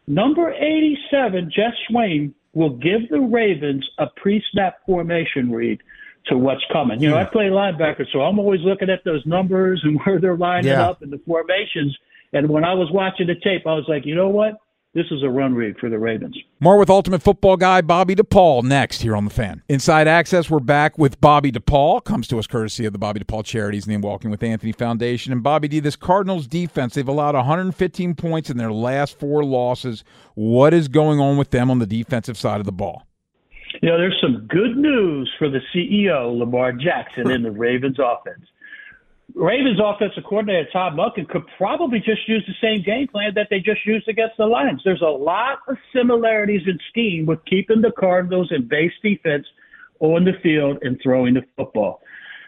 Number 0.07 0.53
87, 0.53 1.51
Geoff 1.53 1.73
Swaim, 1.89 2.33
will 2.53 2.71
give 2.71 3.07
the 3.09 3.19
Ravens 3.19 3.87
a 3.99 4.07
pre 4.15 4.41
snap 4.51 4.77
formation 4.85 5.51
read 5.51 5.79
to 6.25 6.37
what's 6.37 6.63
coming. 6.71 7.01
You 7.01 7.09
know, 7.09 7.17
I 7.17 7.23
hmm. 7.23 7.31
play 7.31 7.45
linebacker, 7.45 8.05
so 8.11 8.21
I'm 8.21 8.39
always 8.39 8.61
looking 8.61 8.89
at 8.89 9.03
those 9.05 9.25
numbers 9.25 9.81
and 9.83 9.99
where 10.05 10.19
they're 10.19 10.37
lining 10.37 10.71
Yeah. 10.71 10.89
up 10.89 11.01
and 11.01 11.11
the 11.11 11.19
formations. 11.19 11.95
And 12.33 12.49
when 12.49 12.63
I 12.63 12.73
was 12.73 12.89
watching 12.91 13.27
the 13.27 13.35
tape, 13.35 13.65
I 13.65 13.73
was 13.73 13.85
like, 13.87 14.05
you 14.05 14.15
know 14.15 14.29
what? 14.29 14.55
This 14.97 15.11
is 15.11 15.21
a 15.21 15.29
run 15.29 15.53
read 15.53 15.77
for 15.77 15.91
the 15.91 15.99
Ravens. 15.99 16.35
More 16.59 16.79
with 16.79 16.89
Ultimate 16.89 17.21
Football 17.21 17.55
guy 17.55 17.81
Bobby 17.81 18.15
DePaul 18.15 18.63
next 18.63 19.03
here 19.03 19.15
on 19.15 19.25
the 19.25 19.29
Fan. 19.29 19.61
Inside 19.69 20.07
Access, 20.07 20.49
we're 20.49 20.59
back 20.59 20.97
with 20.97 21.21
Bobby 21.21 21.51
DePaul. 21.51 22.03
Comes 22.03 22.27
to 22.29 22.39
us 22.39 22.47
courtesy 22.47 22.83
of 22.83 22.93
the 22.93 22.97
Bobby 22.97 23.19
DePaul 23.19 23.45
Charities 23.45 23.85
and 23.85 23.93
the 23.93 24.07
Walking 24.07 24.31
with 24.31 24.41
Anthony 24.41 24.71
Foundation. 24.71 25.31
And 25.31 25.43
Bobby 25.43 25.67
D, 25.67 25.79
this 25.79 25.95
Cardinals 25.95 26.47
defense, 26.47 26.95
they've 26.95 27.07
allowed 27.07 27.35
115 27.35 28.15
points 28.15 28.49
in 28.49 28.57
their 28.57 28.71
last 28.71 29.19
four 29.19 29.45
losses. 29.45 30.03
What 30.33 30.73
is 30.73 30.87
going 30.87 31.19
on 31.19 31.37
with 31.37 31.51
them 31.51 31.69
on 31.69 31.77
the 31.77 31.85
defensive 31.85 32.35
side 32.35 32.59
of 32.59 32.65
the 32.65 32.71
ball? 32.71 33.05
You 33.83 33.89
know, 33.89 33.99
there's 33.99 34.17
some 34.19 34.47
good 34.49 34.77
news 34.77 35.31
for 35.37 35.47
the 35.47 35.59
CEO, 35.75 36.35
Lamar 36.39 36.71
Jackson, 36.71 37.29
in 37.29 37.43
the 37.43 37.51
Ravens 37.65 37.97
offense. 37.99 38.47
Ravens 39.35 39.79
offensive 39.83 40.23
coordinator 40.23 40.69
Todd 40.71 40.93
Monken 40.93 41.27
could 41.27 41.43
probably 41.57 41.99
just 41.99 42.27
use 42.27 42.43
the 42.47 42.53
same 42.61 42.81
game 42.81 43.07
plan 43.07 43.33
that 43.35 43.47
they 43.49 43.59
just 43.59 43.85
used 43.85 44.07
against 44.07 44.37
the 44.37 44.45
Lions. 44.45 44.81
There's 44.83 45.01
a 45.01 45.05
lot 45.05 45.59
of 45.67 45.77
similarities 45.93 46.61
in 46.65 46.79
scheme 46.89 47.25
with 47.25 47.43
keeping 47.45 47.81
the 47.81 47.91
Cardinals 47.91 48.51
in 48.51 48.67
base 48.67 48.93
defense 49.03 49.45
on 49.99 50.23
the 50.23 50.33
field 50.41 50.79
and 50.81 50.99
throwing 51.03 51.33
the 51.33 51.43
football. 51.55 52.01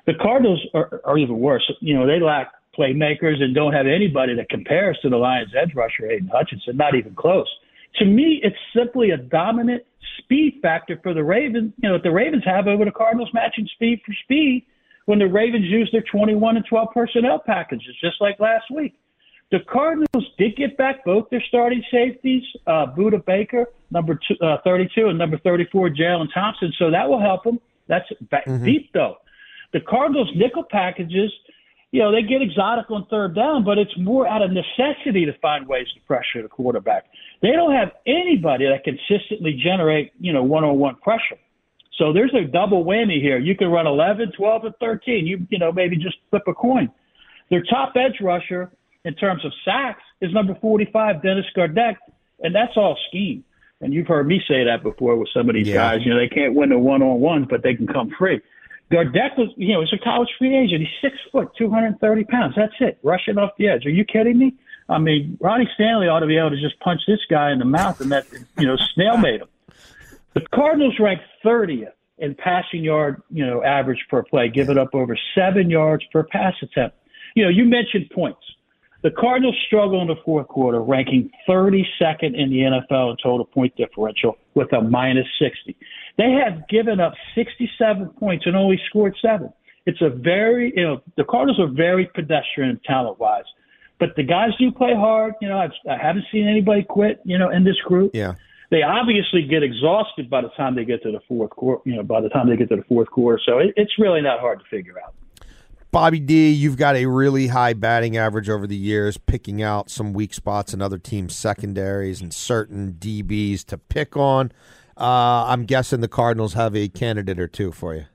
The 0.06 0.14
Cardinals 0.16 0.66
are, 0.74 1.02
are 1.04 1.18
even 1.18 1.40
worse. 1.40 1.70
You 1.82 1.96
know, 1.96 2.08
they 2.08 2.20
lack 2.20 2.54
playmakers 2.78 3.42
and 3.42 3.54
don't 3.54 3.74
have 3.74 3.86
anybody 3.86 4.36
that 4.36 4.50
compares 4.50 4.98
to 5.02 5.10
the 5.10 5.18
Lions' 5.18 5.52
edge 5.60 5.76
rusher, 5.76 6.10
Aidan 6.10 6.30
Hutchinson, 6.34 6.78
not 6.78 6.96
even 6.96 7.14
close. 7.14 7.48
To 7.96 8.06
me, 8.06 8.40
it's 8.42 8.56
simply 8.76 9.12
a 9.12 9.18
dominant 9.18 9.84
speed 10.20 10.60
factor 10.62 10.98
for 11.04 11.14
the 11.14 11.24
Ravens. 11.24 11.74
You 11.82 11.90
know, 11.90 11.96
what 11.96 12.04
the 12.04 12.12
Ravens 12.12 12.44
have 12.46 12.68
over 12.68 12.86
the 12.86 12.92
Cardinals 12.92 13.30
matching 13.34 13.68
speed 13.76 14.02
for 14.06 14.14
speed 14.24 14.66
when 15.10 15.18
the 15.18 15.26
Ravens 15.26 15.66
use 15.66 15.90
their 15.92 16.04
21 16.04 16.58
and 16.58 16.66
12 16.70 16.90
personnel 16.94 17.40
packages, 17.44 17.96
just 18.00 18.22
like 18.22 18.40
last 18.40 18.66
week. 18.70 18.94
The 19.50 19.58
Cardinals 19.62 20.30
did 20.38 20.56
get 20.56 20.78
back 20.78 21.04
both 21.04 21.28
their 21.32 21.42
starting 21.48 21.84
safeties, 21.90 22.44
uh, 22.68 22.86
Budda 22.96 23.26
Baker, 23.26 23.66
number 23.90 24.20
two, 24.28 24.36
uh, 24.40 24.58
32, 24.64 25.08
and 25.08 25.18
number 25.18 25.40
34, 25.40 25.90
Jalen 25.90 26.28
Thompson. 26.32 26.72
So 26.78 26.92
that 26.92 27.10
will 27.10 27.20
help 27.20 27.44
them. 27.44 27.60
That's 27.88 28.06
back 28.30 28.46
deep, 28.64 28.92
though. 28.94 29.16
The 29.74 29.80
Cardinals' 29.80 30.30
nickel 30.36 30.64
packages, 30.70 31.32
you 31.90 32.02
know, 32.04 32.12
they 32.12 32.22
get 32.22 32.44
exotic 32.44 32.92
on 32.92 33.08
third 33.08 33.34
down, 33.34 33.64
but 33.64 33.80
it's 33.80 33.98
more 33.98 34.28
out 34.28 34.44
of 34.44 34.52
necessity 34.52 35.26
to 35.26 35.34
find 35.42 35.68
ways 35.68 35.88
to 35.96 36.02
pressure 36.02 36.44
the 36.44 36.50
quarterback. 36.50 37.06
They 37.42 37.54
don't 37.54 37.74
have 37.74 37.94
anybody 38.06 38.68
that 38.68 38.84
consistently 38.84 39.60
generate, 39.60 40.12
you 40.20 40.34
know, 40.34 40.44
one-on-one 40.44 40.98
pressure. 40.98 41.40
So 42.00 42.12
there's 42.14 42.34
a 42.34 42.46
double 42.46 42.84
whammy 42.84 43.22
here. 43.22 43.38
You 43.38 43.56
can 43.56 43.68
run 43.68 43.86
11, 43.86 44.32
12, 44.36 44.66
and 44.66 44.74
13. 44.80 45.28
You 45.28 45.46
you 45.50 45.60
know 45.60 45.72
maybe 45.72 45.98
just 45.98 46.16
flip 46.32 46.44
a 46.48 46.54
coin. 46.54 46.90
Their 47.52 47.62
top 47.64 47.94
edge 47.96 48.20
rusher 48.22 48.72
in 49.06 49.14
terms 49.16 49.46
of 49.46 49.52
sacks 49.66 50.02
is 50.22 50.34
number 50.34 50.56
45, 50.56 51.22
Dennis 51.22 51.46
Gardeck, 51.56 51.98
and 52.42 52.56
that's 52.56 52.76
all 52.78 52.98
scheme. 53.10 53.44
And 53.82 53.94
you've 53.94 54.08
heard 54.08 54.28
me 54.28 54.42
say 54.48 54.64
that 54.64 54.82
before 54.82 55.16
with 55.18 55.30
some 55.34 55.50
of 55.50 55.56
these 55.56 55.68
Yeah. 55.68 55.76
guys. 55.76 56.06
You 56.06 56.12
know 56.14 56.18
they 56.20 56.28
can't 56.30 56.56
win 56.56 56.70
the 56.70 56.80
one-on-ones, 56.80 57.48
but 57.50 57.64
they 57.64 57.76
can 57.76 57.86
come 57.88 58.10
free. 58.18 58.42
Gardeck 58.92 59.38
was, 59.38 59.50
you 59.56 59.74
know, 59.74 59.82
he's 59.82 59.94
a 59.94 60.04
college 60.04 60.30
free 60.40 60.56
agent. 60.56 60.82
He's 60.82 60.90
six 61.02 61.16
foot, 61.32 61.50
230 61.58 62.24
pounds. 62.24 62.56
That's 62.56 62.74
it, 62.80 62.98
rushing 63.04 63.38
off 63.38 63.52
the 63.58 63.68
edge. 63.68 63.86
Are 63.86 63.92
you 63.92 64.04
kidding 64.04 64.38
me? 64.38 64.54
I 64.90 64.98
mean, 64.98 65.38
Ronnie 65.40 65.70
Stanley 65.76 66.08
ought 66.08 66.22
to 66.22 66.26
be 66.28 66.38
able 66.38 66.50
to 66.50 66.60
just 66.60 66.80
punch 66.80 67.02
this 67.08 67.20
guy 67.30 67.52
in 67.52 67.60
the 67.60 67.66
mouth, 67.66 68.02
and 68.02 68.12
that, 68.12 68.26
you 68.58 68.66
know, 68.66 68.76
snail 68.96 69.18
made 69.18 69.42
him. 69.42 69.48
The 70.34 70.42
Cardinals 70.54 70.96
rank 71.00 71.22
30th 71.44 71.94
in 72.20 72.36
passing 72.36 72.84
yard, 72.84 73.22
you 73.32 73.46
know, 73.46 73.64
average 73.64 74.06
per 74.10 74.24
play, 74.24 74.50
giving 74.50 74.78
up 74.78 74.90
over 74.94 75.18
seven 75.36 75.70
yards 75.70 76.04
per 76.12 76.24
pass 76.24 76.54
attempt. 76.62 76.98
You 77.36 77.44
know, 77.44 77.50
you 77.50 77.66
mentioned 77.66 78.10
points. 78.14 78.42
The 79.02 79.12
Cardinals 79.12 79.56
struggle 79.66 80.02
in 80.02 80.08
the 80.08 80.18
fourth 80.26 80.48
quarter, 80.50 80.82
ranking 80.82 81.32
32nd 81.48 82.36
in 82.36 82.50
the 82.50 82.82
NFL 82.92 83.12
in 83.12 83.18
total 83.24 83.46
point 83.46 83.74
differential 83.78 84.38
with 84.56 84.74
a 84.74 84.82
minus 84.82 85.28
60. 85.40 85.76
They 86.18 86.32
have 86.32 86.68
given 86.68 87.00
up 87.00 87.14
67 87.34 88.10
points 88.20 88.46
and 88.46 88.58
only 88.58 88.80
scored 88.90 89.16
seven. 89.22 89.54
It's 89.86 90.02
a 90.02 90.10
very, 90.10 90.74
you 90.76 90.84
know, 90.84 91.02
the 91.16 91.24
Cardinals 91.24 91.60
are 91.62 91.74
very 91.74 92.10
pedestrian 92.14 92.78
talent 92.86 93.20
wise, 93.20 93.46
but 94.00 94.10
the 94.18 94.24
guys 94.24 94.50
do 94.60 94.70
play 94.70 94.94
hard. 94.94 95.34
You 95.42 95.48
know, 95.48 95.58
I've, 95.58 95.72
I 95.90 95.96
haven't 95.96 96.26
seen 96.30 96.46
anybody 96.46 96.84
quit, 96.84 97.22
you 97.24 97.38
know, 97.38 97.50
in 97.50 97.64
this 97.64 97.78
group 97.86 98.12
Yeah. 98.14 98.36
They 98.72 98.84
obviously 98.84 99.44
get 99.44 99.64
exhausted 99.64 100.30
by 100.30 100.42
the 100.42 100.50
time 100.50 100.76
they 100.76 100.86
get 100.86 101.02
to 101.04 101.12
the 101.12 101.22
fourth 101.28 101.52
quarter. 101.52 101.82
You 101.86 101.98
know, 101.98 102.04
by 102.04 102.22
the 102.22 102.30
time 102.30 102.50
they 102.50 102.56
get 102.56 102.70
to 102.70 102.76
the 102.76 102.84
fourth 102.84 103.10
quarter, 103.10 103.40
so 103.46 103.60
it, 103.60 103.74
it's 103.76 103.94
really 103.98 104.22
not 104.22 104.40
hard 104.40 104.60
to 104.60 104.66
figure 104.70 104.96
out. 105.04 105.14
Bobby 105.92 106.20
D, 106.20 106.52
you've 106.52 106.78
got 106.78 106.96
a 106.96 107.08
really 107.08 107.48
high 107.48 107.74
batting 107.74 108.16
average 108.16 108.48
over 108.48 108.68
the 108.68 108.76
years, 108.76 109.18
picking 109.18 109.64
out 109.64 109.90
some 109.90 110.14
weak 110.14 110.36
spots 110.36 110.72
in 110.72 110.84
other 110.84 111.00
teams' 111.00 111.36
secondaries 111.36 112.22
and 112.22 112.32
certain 112.32 112.94
DBs 112.94 113.66
to 113.66 113.78
pick 113.80 114.16
on. 114.16 114.52
Uh, 114.96 115.46
I'm 115.48 115.66
guessing 115.66 116.02
the 116.02 116.08
Cardinals 116.08 116.54
have 116.54 116.76
a 116.76 116.90
candidate 116.90 117.40
or 117.40 117.48
two 117.48 117.72
for 117.72 117.96
you. 117.96 118.06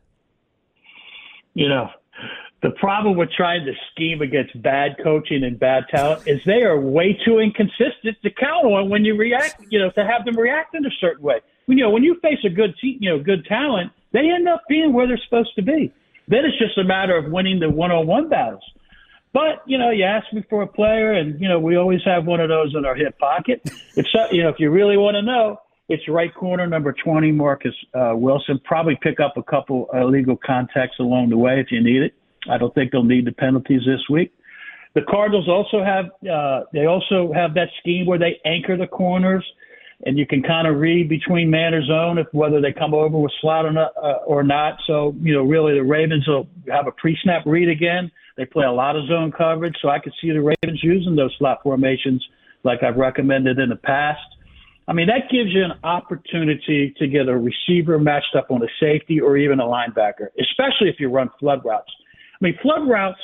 You 1.54 1.68
know, 1.68 1.88
the 2.64 2.70
problem 2.70 3.14
with 3.14 3.28
trying 3.30 3.66
to 3.66 3.72
scheme 3.92 4.22
against 4.22 4.60
bad 4.62 4.96
coaching 5.02 5.44
and 5.44 5.60
bad 5.60 5.84
talent 5.90 6.26
is 6.26 6.40
they 6.46 6.62
are 6.62 6.80
way 6.80 7.12
too 7.22 7.38
inconsistent 7.38 8.16
to 8.22 8.30
count 8.30 8.64
on 8.64 8.88
when 8.88 9.04
you 9.04 9.14
react. 9.18 9.62
You 9.68 9.80
know, 9.80 9.90
to 9.90 10.02
have 10.02 10.24
them 10.24 10.34
react 10.34 10.74
in 10.74 10.86
a 10.86 10.90
certain 10.98 11.22
way. 11.22 11.40
You 11.66 11.76
know, 11.76 11.90
when 11.90 12.02
you 12.02 12.18
face 12.22 12.38
a 12.42 12.48
good 12.48 12.74
team, 12.80 12.96
you 13.02 13.10
know, 13.10 13.22
good 13.22 13.44
talent, 13.44 13.92
they 14.12 14.30
end 14.30 14.48
up 14.48 14.62
being 14.66 14.94
where 14.94 15.06
they're 15.06 15.20
supposed 15.22 15.54
to 15.56 15.62
be. 15.62 15.92
Then 16.26 16.46
it's 16.46 16.58
just 16.58 16.78
a 16.78 16.84
matter 16.84 17.14
of 17.14 17.30
winning 17.30 17.60
the 17.60 17.68
one-on-one 17.68 18.30
battles. 18.30 18.64
But 19.34 19.62
you 19.66 19.76
know, 19.76 19.90
you 19.90 20.04
ask 20.04 20.32
me 20.32 20.42
for 20.48 20.62
a 20.62 20.66
player, 20.66 21.12
and 21.12 21.38
you 21.38 21.50
know, 21.50 21.60
we 21.60 21.76
always 21.76 22.00
have 22.06 22.24
one 22.24 22.40
of 22.40 22.48
those 22.48 22.74
in 22.74 22.86
our 22.86 22.94
hip 22.94 23.18
pocket. 23.18 23.60
If 23.94 24.06
so, 24.10 24.26
you 24.32 24.42
know, 24.42 24.48
if 24.48 24.56
you 24.58 24.70
really 24.70 24.96
want 24.96 25.16
to 25.16 25.22
know, 25.22 25.60
it's 25.90 26.08
right 26.08 26.34
corner 26.34 26.66
number 26.66 26.94
twenty, 26.94 27.30
Marcus 27.30 27.74
uh, 27.92 28.12
Wilson. 28.14 28.58
Probably 28.64 28.98
pick 29.02 29.20
up 29.20 29.36
a 29.36 29.42
couple 29.42 29.90
illegal 29.92 30.38
contacts 30.42 30.96
along 30.98 31.28
the 31.28 31.36
way 31.36 31.60
if 31.60 31.70
you 31.70 31.82
need 31.82 32.00
it. 32.00 32.14
I 32.48 32.58
don't 32.58 32.74
think 32.74 32.92
they'll 32.92 33.02
need 33.02 33.26
the 33.26 33.32
penalties 33.32 33.82
this 33.86 34.00
week. 34.10 34.32
The 34.94 35.02
Cardinals 35.02 35.48
also 35.48 35.82
have 35.82 36.06
uh, 36.30 36.64
they 36.72 36.86
also 36.86 37.32
have 37.34 37.54
that 37.54 37.68
scheme 37.80 38.06
where 38.06 38.18
they 38.18 38.40
anchor 38.44 38.76
the 38.76 38.86
corners, 38.86 39.44
and 40.06 40.16
you 40.16 40.26
can 40.26 40.42
kind 40.42 40.68
of 40.68 40.76
read 40.76 41.08
between 41.08 41.50
man 41.50 41.74
or 41.74 41.84
zone 41.84 42.18
if 42.18 42.28
whether 42.32 42.60
they 42.60 42.72
come 42.72 42.94
over 42.94 43.18
with 43.18 43.32
slot 43.40 43.66
or 43.66 43.72
not. 43.72 43.92
Uh, 44.00 44.18
or 44.26 44.44
not. 44.44 44.78
So 44.86 45.14
you 45.20 45.34
know, 45.34 45.42
really, 45.42 45.74
the 45.74 45.82
Ravens 45.82 46.26
will 46.28 46.46
have 46.70 46.86
a 46.86 46.92
pre-snap 46.92 47.42
read 47.44 47.68
again. 47.68 48.10
They 48.36 48.44
play 48.44 48.66
a 48.66 48.72
lot 48.72 48.96
of 48.96 49.06
zone 49.08 49.32
coverage, 49.32 49.76
so 49.82 49.88
I 49.88 49.98
could 49.98 50.12
see 50.20 50.30
the 50.30 50.40
Ravens 50.40 50.80
using 50.82 51.16
those 51.16 51.34
slot 51.38 51.62
formations 51.62 52.24
like 52.62 52.82
I've 52.82 52.96
recommended 52.96 53.58
in 53.58 53.68
the 53.68 53.76
past. 53.76 54.20
I 54.86 54.92
mean, 54.92 55.06
that 55.06 55.30
gives 55.30 55.50
you 55.52 55.64
an 55.64 55.72
opportunity 55.82 56.94
to 56.98 57.06
get 57.06 57.28
a 57.28 57.36
receiver 57.36 57.98
matched 57.98 58.36
up 58.36 58.50
on 58.50 58.62
a 58.62 58.66
safety 58.78 59.20
or 59.20 59.36
even 59.36 59.60
a 59.60 59.64
linebacker, 59.64 60.28
especially 60.38 60.88
if 60.88 60.96
you 61.00 61.08
run 61.08 61.30
flood 61.40 61.64
routes. 61.64 61.90
I 62.44 62.48
mean, 62.48 62.58
flood 62.60 62.86
routes, 62.86 63.20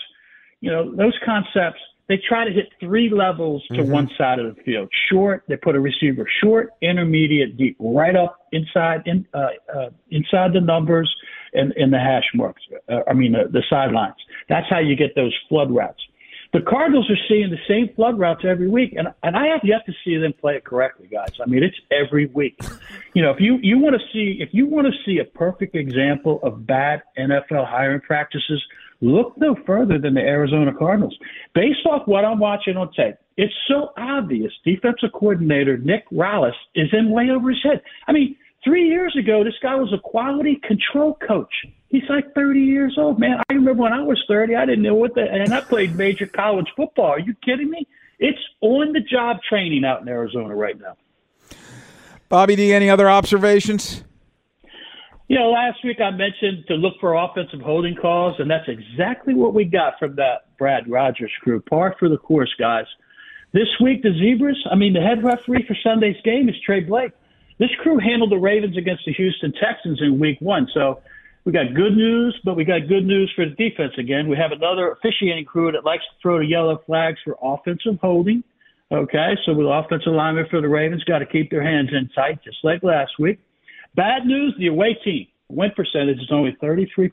you 0.61 0.71
know, 0.71 0.95
those 0.95 1.15
concepts, 1.25 1.81
they 2.09 2.19
try 2.27 2.45
to 2.45 2.51
hit 2.51 2.71
three 2.81 3.11
levels 3.11 3.63
to 3.75 3.83
one 3.83 4.09
side 4.17 4.39
of 4.39 4.57
the 4.57 4.63
field. 4.63 4.89
Short, 5.11 5.45
they 5.47 5.57
put 5.57 5.77
a 5.77 5.81
receiver 5.81 6.27
short, 6.43 6.71
intermediate, 6.81 7.57
deep, 7.57 7.77
right 7.79 8.17
up 8.17 8.49
inside 8.51 9.03
in, 9.05 9.27
uh, 9.35 9.49
uh, 9.73 9.91
inside 10.11 10.55
the 10.55 10.61
numbers 10.61 11.15
and 11.53 11.73
in 11.77 11.91
the 11.91 11.99
hash 11.99 12.25
marks. 12.35 12.63
Uh, 12.89 13.01
I 13.07 13.13
mean, 13.13 13.35
uh, 13.37 13.45
the 13.53 13.63
sidelines. 13.69 14.17
That's 14.49 14.67
how 14.71 14.79
you 14.79 14.97
get 14.97 15.15
those 15.15 15.37
flood 15.49 15.71
routes. 15.71 16.01
The 16.53 16.63
Cardinals 16.63 17.09
are 17.09 17.23
seeing 17.29 17.51
the 17.51 17.61
same 17.69 17.95
flood 17.95 18.19
routes 18.19 18.45
every 18.45 18.69
week, 18.69 18.95
and 18.97 19.07
and 19.23 19.37
I 19.37 19.47
have 19.47 19.61
yet 19.63 19.87
to 19.87 19.93
see 20.05 20.17
them 20.17 20.33
play 20.33 20.57
it 20.57 20.65
correctly, 20.65 21.07
guys. 21.07 21.31
I 21.41 21.47
mean, 21.49 21.63
it's 21.63 21.77
every 21.91 22.27
week. 22.27 22.59
You 23.13 23.23
know, 23.23 23.33
if 23.33 23.41
you 23.41 23.59
you 23.61 23.77
want 23.81 23.97
to 23.97 24.03
see 24.13 24.37
if 24.41 24.51
you 24.53 24.67
want 24.67 24.87
to 24.87 24.93
see 25.05 25.19
a 25.19 25.25
perfect 25.25 25.75
example 25.75 26.39
of 26.45 26.65
bad 26.65 27.03
NFL 27.19 27.67
hiring 27.67 28.01
practices, 28.01 28.63
look 29.01 29.35
no 29.37 29.57
further 29.67 29.99
than 29.99 30.15
the 30.15 30.21
Arizona 30.21 30.73
Cardinals. 30.77 31.17
Based 31.55 31.85
off 31.87 32.07
what 32.07 32.25
I'm 32.25 32.39
watching 32.39 32.77
on 32.77 32.93
tape, 32.93 33.17
it's 33.37 33.55
so 33.69 33.93
obvious. 33.97 34.53
Defensive 34.65 35.13
coordinator 35.13 35.79
Nick 35.79 36.09
Rallis 36.11 36.53
is 36.75 36.89
in 36.93 37.11
way 37.11 37.31
over 37.31 37.51
his 37.51 37.63
head. 37.63 37.83
I 38.07 38.13
mean, 38.13 38.37
three 38.63 38.89
years 38.89 39.17
ago, 39.17 39.43
this 39.43 39.55
guy 39.63 39.75
was 39.75 39.93
a 39.93 39.99
quality 39.99 40.61
control 40.63 41.19
coach. 41.27 41.53
He's 41.89 42.03
like 42.09 42.35
30 42.35 42.61
years 42.61 42.97
old, 42.99 43.19
man. 43.19 43.41
I 43.49 43.55
remember 43.55 43.83
when 43.83 43.93
I 43.93 44.03
was 44.03 44.23
30, 44.29 44.55
I 44.55 44.67
didn't 44.67 44.83
know 44.83 44.95
what 44.95 45.15
the, 45.15 45.23
and 45.23 45.53
I 45.53 45.61
played 45.61 45.97
major 45.97 46.27
college 46.27 46.69
football. 46.77 47.07
Are 47.07 47.19
you 47.19 47.35
kidding 47.45 47.71
me? 47.71 47.87
It's 48.19 48.39
on 48.61 48.93
the 48.93 49.01
job 49.01 49.39
training 49.49 49.85
out 49.85 50.03
in 50.03 50.09
Arizona 50.09 50.55
right 50.55 50.79
now. 50.79 50.97
Bobby 52.29 52.55
D, 52.55 52.73
any 52.73 52.89
other 52.89 53.11
observations? 53.11 54.05
You 55.31 55.39
know, 55.39 55.51
last 55.51 55.79
week 55.85 56.01
I 56.01 56.11
mentioned 56.11 56.65
to 56.67 56.75
look 56.75 56.95
for 56.99 57.15
offensive 57.15 57.61
holding 57.61 57.95
calls, 57.95 58.35
and 58.41 58.51
that's 58.51 58.67
exactly 58.67 59.33
what 59.33 59.55
we 59.55 59.65
got 59.65 59.97
from 59.97 60.17
that 60.17 60.57
Brad 60.59 60.91
Rogers 60.91 61.31
crew. 61.41 61.61
Par 61.61 61.95
for 62.01 62.09
the 62.09 62.19
course, 62.19 62.53
guys. 62.59 62.87
This 63.53 63.69
week, 63.81 64.03
the 64.03 64.11
Zebras, 64.11 64.59
I 64.69 64.75
mean, 64.75 64.93
the 64.93 65.01
head 65.01 65.23
referee 65.23 65.65
for 65.69 65.77
Sunday's 65.85 66.21
game 66.25 66.49
is 66.49 66.57
Tra 66.67 66.81
Blake. 66.81 67.13
This 67.61 67.71
crew 67.81 67.99
handled 67.99 68.33
the 68.33 68.39
Ravens 68.39 68.77
against 68.77 69.05
the 69.07 69.13
Houston 69.13 69.53
Texans 69.53 70.01
in 70.03 70.19
week 70.19 70.41
one. 70.41 70.67
So 70.75 71.01
we 71.45 71.53
got 71.53 71.75
good 71.75 71.97
news, 71.97 72.37
but 72.45 72.57
we 72.57 72.65
got 72.65 72.89
good 72.89 73.07
news 73.07 73.33
for 73.37 73.45
the 73.45 73.55
defense 73.55 73.93
again. 73.99 74.29
We 74.29 74.37
have 74.37 74.51
another 74.51 74.91
officiating 74.91 75.45
crew 75.45 75.71
that 75.71 75.85
likes 75.85 76.03
to 76.03 76.21
throw 76.21 76.39
the 76.41 76.47
yellow 76.47 76.83
flags 76.87 77.21
for 77.25 77.37
offensive 77.41 78.01
holding. 78.03 78.43
Okay, 78.91 79.37
so 79.47 79.55
the 79.55 79.63
offensive 79.63 80.13
linemen 80.13 80.47
for 80.51 80.61
the 80.61 80.69
Ravens 80.69 81.05
got 81.05 81.21
to 81.21 81.27
keep 81.27 81.53
their 81.53 81.63
hands 81.63 81.91
in 81.93 82.09
tight, 82.17 82.43
just 82.43 82.59
like 82.65 82.83
last 82.83 83.13
week. 83.21 83.39
Bad 83.95 84.27
news: 84.27 84.55
the 84.59 84.69
away 84.69 84.95
team 85.05 85.27
win 85.51 85.71
percentage 85.75 86.19
is 86.19 86.31
only 86.31 86.57
33%. 86.63 87.11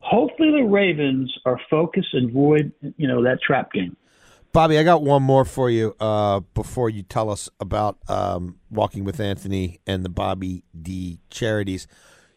Hopefully, 0.00 0.50
the 0.50 0.64
Ravens 0.68 1.32
are 1.44 1.60
focused 1.70 2.12
and 2.12 2.30
avoid, 2.30 2.72
you 2.96 3.08
know, 3.08 3.22
that 3.22 3.40
trap 3.40 3.72
game. 3.72 3.96
Bobby, 4.52 4.78
I 4.78 4.84
got 4.84 5.02
one 5.02 5.22
more 5.22 5.44
for 5.44 5.68
you 5.68 5.96
uh, 5.98 6.40
before 6.54 6.88
you 6.88 7.02
tell 7.02 7.28
us 7.28 7.48
about 7.58 7.98
um, 8.08 8.60
Walking 8.70 9.02
with 9.02 9.18
Anthony 9.18 9.80
and 9.86 10.04
the 10.04 10.08
Bobby 10.08 10.62
D 10.80 11.18
charities. 11.30 11.88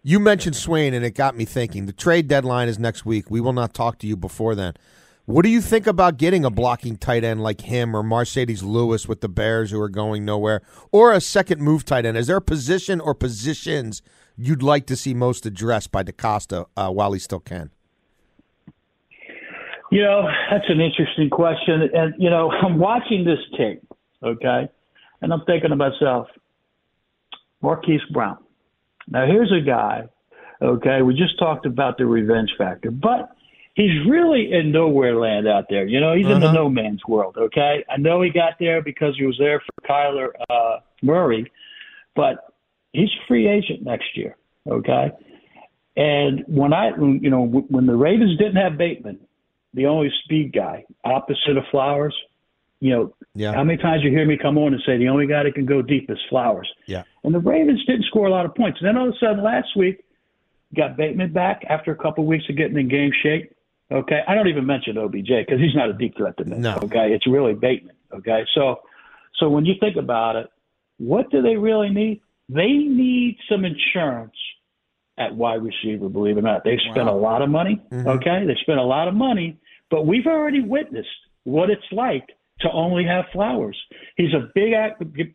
You 0.02 0.20
mentioned 0.20 0.56
Swaim, 0.56 0.94
and 0.94 1.06
it 1.06 1.12
got 1.12 1.36
me 1.36 1.46
thinking. 1.46 1.86
The 1.86 1.94
trade 1.94 2.28
deadline 2.28 2.70
is 2.70 2.80
next 2.80 3.06
week. 3.06 3.30
We 3.30 3.42
will 3.42 3.54
not 3.54 3.74
talk 3.74 4.00
to 4.00 4.08
you 4.08 4.16
before 4.16 4.56
then. 4.56 4.74
What 5.28 5.44
do 5.44 5.50
you 5.50 5.60
think 5.60 5.88
about 5.88 6.16
getting 6.16 6.46
a 6.46 6.50
blocking 6.50 6.96
tight 6.96 7.26
end 7.26 7.44
like 7.44 7.60
him 7.60 7.94
or 7.94 8.02
Marcedes 8.02 8.64
Lewis 8.64 9.10
with 9.10 9.20
the 9.20 9.28
Bears 9.28 9.72
who 9.72 9.82
are 9.82 9.90
going 9.90 10.24
nowhere, 10.24 10.62
or 10.90 11.12
a 11.12 11.20
second 11.20 11.60
move 11.60 11.84
tight 11.84 12.06
end? 12.06 12.16
Is 12.16 12.28
there 12.28 12.38
a 12.38 12.42
position 12.42 13.02
or 13.02 13.14
positions 13.14 14.02
you'd 14.38 14.64
like 14.64 14.86
to 14.86 14.96
see 14.96 15.14
most 15.14 15.46
addressed 15.46 15.92
by 15.92 16.02
DeCosta 16.02 16.68
uh, 16.78 16.90
while 16.92 17.12
he 17.12 17.20
still 17.20 17.42
can? 17.42 17.72
You 19.92 20.04
know, 20.04 20.30
that's 20.50 20.70
an 20.70 20.80
interesting 20.80 21.30
question. 21.30 21.90
And, 21.94 22.14
you 22.18 22.30
know, 22.30 22.50
I'm 22.64 22.80
watching 22.80 23.26
this 23.26 23.40
tape, 23.58 23.86
okay, 24.24 24.70
and 25.22 25.34
I'm 25.34 25.44
thinking 25.44 25.72
to 25.72 25.76
myself, 25.76 26.28
Marquise 27.62 28.00
Brown. 28.14 28.38
Now, 29.10 29.26
here's 29.26 29.52
a 29.52 29.60
guy, 29.60 30.04
okay, 30.62 31.02
we 31.02 31.16
just 31.16 31.38
talked 31.38 31.66
about 31.66 31.98
the 31.98 32.06
revenge 32.06 32.52
factor, 32.58 32.92
but 32.92 33.34
he's 33.78 34.10
really 34.10 34.52
in 34.52 34.72
nowhere 34.72 35.16
land 35.16 35.48
out 35.48 35.66
there. 35.70 35.86
You 35.86 36.02
know, 36.02 36.16
he's 36.16 36.26
in 36.26 36.40
the 36.40 36.52
no 36.52 36.68
man's 36.68 37.02
world, 37.08 37.38
okay? 37.38 37.86
I 37.90 37.98
know 37.98 38.24
he 38.24 38.32
got 38.32 38.54
there 38.60 38.82
because 38.82 39.16
he 39.18 39.24
was 39.26 39.38
there 39.38 39.62
for 39.62 39.88
Kyler 39.88 40.30
uh, 40.50 40.80
Murray, 41.04 41.52
but 42.16 42.54
he's 42.92 43.10
free 43.28 43.48
agent 43.48 43.84
next 43.84 44.18
year, 44.18 44.36
okay? 44.68 45.12
And 45.96 46.44
when 46.48 46.74
I, 46.74 46.90
you 46.98 47.30
know, 47.30 47.46
when 47.46 47.86
the 47.86 47.96
Ravens 47.96 48.38
didn't 48.38 48.56
have 48.56 48.78
Bateman, 48.78 49.20
the 49.76 49.86
only 49.86 50.12
speed 50.24 50.54
guy 50.54 50.84
opposite 51.06 51.56
of 51.58 51.64
Flowers. 51.70 52.16
You 52.80 52.92
know, 52.92 53.14
Yeah. 53.34 53.54
how 53.54 53.64
many 53.64 53.80
times 53.80 54.04
you 54.04 54.10
hear 54.12 54.26
me 54.26 54.38
come 54.38 54.58
on 54.58 54.74
and 54.74 54.82
say 54.86 54.98
the 54.98 55.10
only 55.10 55.28
guy 55.28 55.44
that 55.44 55.54
can 55.56 55.66
go 55.66 55.82
deep 55.82 56.10
is 56.10 56.18
Flowers? 56.30 56.72
Yeah. 56.88 57.04
And 57.24 57.34
the 57.34 57.40
Ravens 57.40 57.84
didn't 57.86 58.06
score 58.06 58.28
a 58.28 58.32
lot 58.32 58.46
of 58.46 58.54
points. 58.56 58.80
And 58.80 58.88
then 58.88 58.98
all 58.98 59.10
of 59.10 59.14
a 59.14 59.18
sudden 59.20 59.44
last 59.44 59.76
week, 59.76 60.04
got 60.76 60.98
Bateman 60.98 61.32
back 61.32 61.64
after 61.70 61.92
a 61.92 61.96
couple 61.96 62.24
of 62.24 62.28
weeks 62.28 62.46
of 62.50 62.58
getting 62.58 62.78
in 62.78 62.88
game 62.88 63.12
shape. 63.24 63.52
Okay, 63.92 64.20
I 64.28 64.36
don't 64.36 64.48
even 64.48 64.66
mention 64.66 64.98
OBJ 64.98 65.28
because 65.28 65.60
he's 65.60 65.76
not 65.76 65.90
a 65.90 65.94
deep 65.94 66.18
threat 66.18 66.38
to 66.38 66.46
me. 66.46 66.58
No. 66.58 66.76
Okay, 66.84 67.14
it's 67.14 67.26
really 67.26 67.54
Bateman. 67.54 67.96
Okay, 68.14 68.44
so 68.54 68.82
so 69.40 69.50
when 69.50 69.66
you 69.66 69.76
think 69.80 69.96
about 69.96 70.36
it, 70.36 70.48
what 70.98 71.30
do 71.32 71.42
they 71.42 71.56
really 71.56 71.90
need? 71.90 72.22
They 72.50 72.68
need 72.68 73.38
some 73.50 73.66
insurance 73.66 74.36
at 75.18 75.36
wide 75.36 75.62
receiver. 75.64 76.10
Believe 76.10 76.38
it 76.38 76.40
or 76.40 76.44
not, 76.44 76.64
they 76.64 76.78
spent 76.92 77.08
a 77.08 77.14
lot 77.14 77.42
of 77.42 77.50
money. 77.50 77.82
Mm-hmm. 77.92 78.08
Okay, 78.08 78.46
they 78.46 78.56
spent 78.62 78.80
a 78.80 78.84
lot 78.84 79.08
of 79.08 79.14
money, 79.14 79.58
but 79.90 80.06
we've 80.06 80.28
already 80.28 80.62
witnessed 80.62 81.08
what 81.44 81.70
it's 81.70 81.82
like 81.92 82.28
to 82.62 82.72
only 82.72 83.06
have 83.06 83.26
Flowers. 83.32 83.78
He's 84.16 84.34
a 84.34 84.50
big 84.54 84.74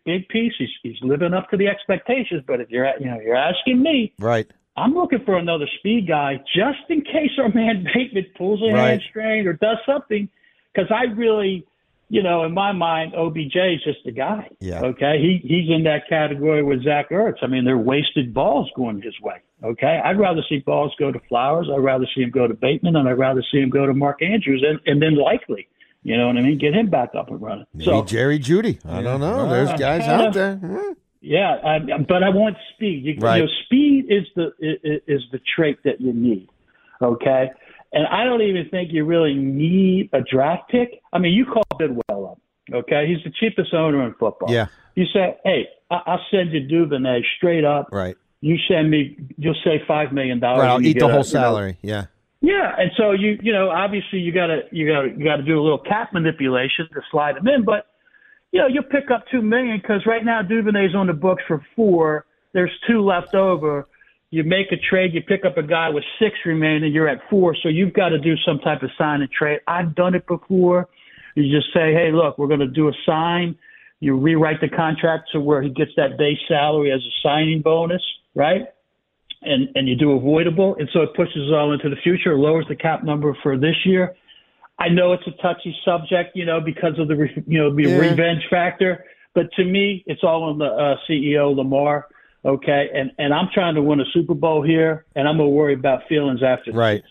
big 0.05 0.29
piece. 0.29 0.53
He's 0.59 0.69
he's 0.83 0.97
living 1.03 1.33
up 1.33 1.49
to 1.51 1.57
the 1.57 1.69
expectations. 1.69 2.43
But 2.47 2.61
if 2.61 2.71
you're 2.71 2.87
you 2.99 3.07
know 3.07 3.21
you're 3.21 3.37
asking 3.37 3.83
me, 3.83 4.13
Right. 4.19 4.51
I'm 4.77 4.95
looking 4.95 5.21
for 5.25 5.37
another 5.37 5.67
speed 5.79 6.09
guy 6.09 6.37
just 6.57 6.79
in 6.89 7.03
case 7.03 7.31
our 7.39 7.51
man 7.53 7.85
Bateman 7.95 8.27
pulls 8.37 8.61
a 8.63 8.73
Right. 8.73 8.91
hamstring 9.01 9.47
or 9.47 9.53
does 9.55 9.77
something. 9.87 10.29
Because 10.75 10.91
I 10.91 11.05
really, 11.13 11.67
you 12.09 12.23
know, 12.23 12.45
in 12.45 12.55
my 12.55 12.73
mind, 12.73 13.15
OBJ 13.15 13.55
is 13.57 13.83
just 13.85 14.07
a 14.07 14.11
guy. 14.13 14.49
Yeah. 14.61 14.81
Okay. 14.83 15.19
He 15.21 15.47
he's 15.47 15.69
in 15.71 15.85
that 15.85 16.09
category 16.09 16.63
with 16.63 16.83
Zach 16.85 17.11
Ertz. 17.11 17.37
I 17.43 17.47
mean, 17.47 17.65
they're 17.65 17.77
wasted 17.77 18.33
balls 18.33 18.71
going 18.75 19.03
his 19.03 19.19
way. 19.21 19.37
Okay. 19.63 20.01
I'd 20.03 20.19
rather 20.19 20.41
see 20.49 20.61
balls 20.61 20.95
go 20.99 21.13
to 21.13 21.21
Flowers. 21.29 21.69
I'd 21.71 21.79
rather 21.85 22.07
see 22.15 22.23
him 22.23 22.31
go 22.31 22.47
to 22.49 22.55
Bateman, 22.55 22.97
and 22.97 23.07
I'd 23.09 23.19
rather 23.19 23.43
see 23.53 23.61
him 23.61 23.69
go 23.71 23.85
to 23.87 23.93
Mark 23.93 24.23
Andrews, 24.23 24.65
and 24.67 24.81
and 24.87 25.03
then 25.03 25.15
likely, 25.17 25.69
you 26.03 26.17
know 26.17 26.29
what 26.29 26.39
I 26.39 26.41
mean, 26.41 26.57
get 26.59 26.73
him 26.75 26.89
back 26.89 27.11
up 27.15 27.29
and 27.31 27.41
running. 27.43 27.67
Maybe 27.75 27.85
So 27.85 28.03
Jerry 28.03 28.39
Jeudy. 28.39 28.79
I 28.87 29.03
don't 29.03 29.21
know. 29.21 29.49
There's 29.51 29.79
guys 29.79 30.03
out 30.09 30.33
there. 30.33 30.59
Yeah, 31.23 31.57
I, 31.65 31.79
but 32.09 32.25
I 32.25 32.31
want 32.31 32.57
speed. 32.75 33.05
You, 33.05 33.15
Right. 33.21 33.37
you 33.37 33.43
know, 33.45 33.51
speed 33.65 34.07
is 34.09 34.27
the 34.35 34.51
is, 35.07 35.23
the 35.31 35.39
trait 35.55 35.79
that 35.85 36.01
you 36.01 36.13
need. 36.13 36.49
Okay, 37.01 37.49
and 37.93 38.07
I 38.09 38.25
don't 38.25 38.43
even 38.43 38.69
think 38.71 38.93
you 38.93 39.05
really 39.05 39.35
need 39.35 40.11
a 40.13 40.21
draft 40.21 40.69
pick. 40.71 41.01
I 41.13 41.19
mean, 41.19 41.33
you 41.33 41.47
call 41.47 41.63
Bidwill 41.81 42.33
up. 42.33 42.39
Okay, 42.73 43.07
he's 43.07 43.23
the 43.25 43.31
cheapest 43.39 43.73
owner 43.73 44.05
in 44.05 44.15
football. 44.15 44.53
Yeah. 44.53 44.67
You 44.97 45.07
say, 45.13 45.37
hey, 45.45 45.69
I, 45.91 46.01
I'll 46.07 46.21
send 46.31 46.53
you 46.53 46.67
Duvernay 46.67 47.23
straight 47.37 47.65
up. 47.65 47.89
Right. 47.93 48.17
You 48.41 48.57
send 48.69 48.91
me, 48.91 49.17
you'll 49.37 49.55
say 49.65 49.81
five 49.87 50.13
million 50.13 50.41
dollars. 50.41 50.61
Right. 50.63 50.71
I'll 50.71 50.83
eat 50.83 50.95
the 50.95 51.01
get 51.01 51.03
a, 51.03 51.13
whole 51.13 51.13
you 51.13 51.17
know, 51.19 51.23
salary. 51.23 51.79
Yeah. 51.83 52.07
yeah, 52.41 52.75
and 52.79 52.91
so 52.97 53.13
you 53.13 53.39
you 53.43 53.53
know 53.53 53.71
obviously 53.71 54.19
you 54.19 54.33
got 54.33 54.49
to 54.49 54.63
you 54.73 54.89
got 54.93 55.03
to 55.03 55.09
you 55.17 55.25
got 55.25 55.37
to 55.37 55.45
do 55.45 55.61
a 55.61 55.63
little 55.63 55.79
cap 55.79 56.13
manipulation 56.13 56.89
to 56.95 57.01
slide 57.13 57.37
them 57.37 57.47
in, 57.47 57.65
but 57.65 57.87
you 58.53 58.61
know 58.61 58.67
you'll 58.69 58.85
pick 58.85 59.11
up 59.11 59.25
two 59.31 59.43
million 59.43 59.79
because 59.83 60.03
right 60.07 60.25
now 60.25 60.43
Duvernay's 60.43 60.95
on 60.95 61.09
the 61.09 61.13
books 61.13 61.43
for 61.49 61.65
four. 61.75 62.27
There's 62.53 62.71
two 62.89 63.03
left 63.05 63.35
over. 63.35 63.89
You 64.31 64.45
make 64.45 64.73
a 64.73 64.77
trade, 64.77 65.13
you 65.13 65.23
pick 65.23 65.45
up 65.45 65.59
a 65.59 65.63
guy 65.63 65.91
with 65.91 66.05
six 66.19 66.37
remaining, 66.47 66.93
you're 66.93 67.09
at 67.09 67.19
four, 67.29 67.55
so 67.63 67.69
you've 67.69 67.93
got 67.93 68.11
to 68.11 68.19
do 68.19 68.35
some 68.47 68.59
type 68.61 68.83
of 68.83 68.91
sign 68.97 69.21
and 69.21 69.31
trade. 69.31 69.61
I've 69.67 69.95
done 69.95 70.15
it 70.15 70.27
before. 70.27 70.89
You 71.35 71.55
just 71.55 71.73
say, 71.75 71.93
hey, 71.93 72.13
look, 72.13 72.39
we're 72.39 72.47
going 72.47 72.61
to 72.61 72.67
do 72.67 72.89
a 72.89 72.93
sign. 73.05 73.59
You 74.01 74.17
rewrite 74.19 74.63
the 74.63 74.71
contract 74.71 75.29
to 75.33 75.41
where 75.41 75.61
he 75.61 75.69
gets 75.69 75.91
that 75.97 76.17
base 76.17 76.39
salary 76.49 76.93
as 76.93 77.01
a 77.01 77.13
signing 77.23 77.61
bonus, 77.61 78.03
right? 78.35 78.69
and 79.43 79.69
and 79.75 79.89
you 79.89 79.97
do 79.97 80.13
avoidable, 80.13 80.77
and 80.79 80.89
so 80.93 81.03
it 81.03 81.15
pushes 81.15 81.49
it 81.49 81.55
all 81.55 81.73
into 81.73 81.89
the 81.89 81.97
future, 81.97 82.37
lowers 82.37 82.65
the 82.69 82.77
cap 82.77 83.05
number 83.05 83.37
for 83.43 83.59
this 83.59 83.75
year. 83.85 84.15
I 84.83 84.89
know 84.89 85.13
it's 85.13 85.27
a 85.29 85.43
touchy 85.43 85.75
subject, 85.85 86.35
you 86.35 86.45
know, 86.45 86.61
because 86.61 86.99
of 86.99 87.07
the 87.07 87.15
re- 87.15 87.45
you 87.47 87.59
know 87.59 87.73
the 87.75 87.83
Yeah. 87.83 87.99
revenge 87.99 88.43
factor, 88.51 89.05
but 89.33 89.53
to 89.53 89.65
me, 89.65 90.03
it's 90.07 90.25
all 90.25 90.43
on 90.43 90.59
the 90.59 90.67
uh, 90.67 90.97
CEO 91.09 91.55
Lamar. 91.55 92.09
Okay, 92.45 92.91
and 92.93 93.13
and 93.19 93.33
I'm 93.33 93.49
trying 93.55 93.77
to 93.77 93.83
win 93.83 94.01
a 94.01 94.05
Super 94.13 94.35
Bowl 94.35 94.63
here, 94.63 95.05
and 95.15 95.29
I'm 95.29 95.37
gonna 95.37 95.49
worry 95.49 95.75
about 95.75 96.09
feelings 96.09 96.43
after. 96.43 96.73
Right. 96.73 97.05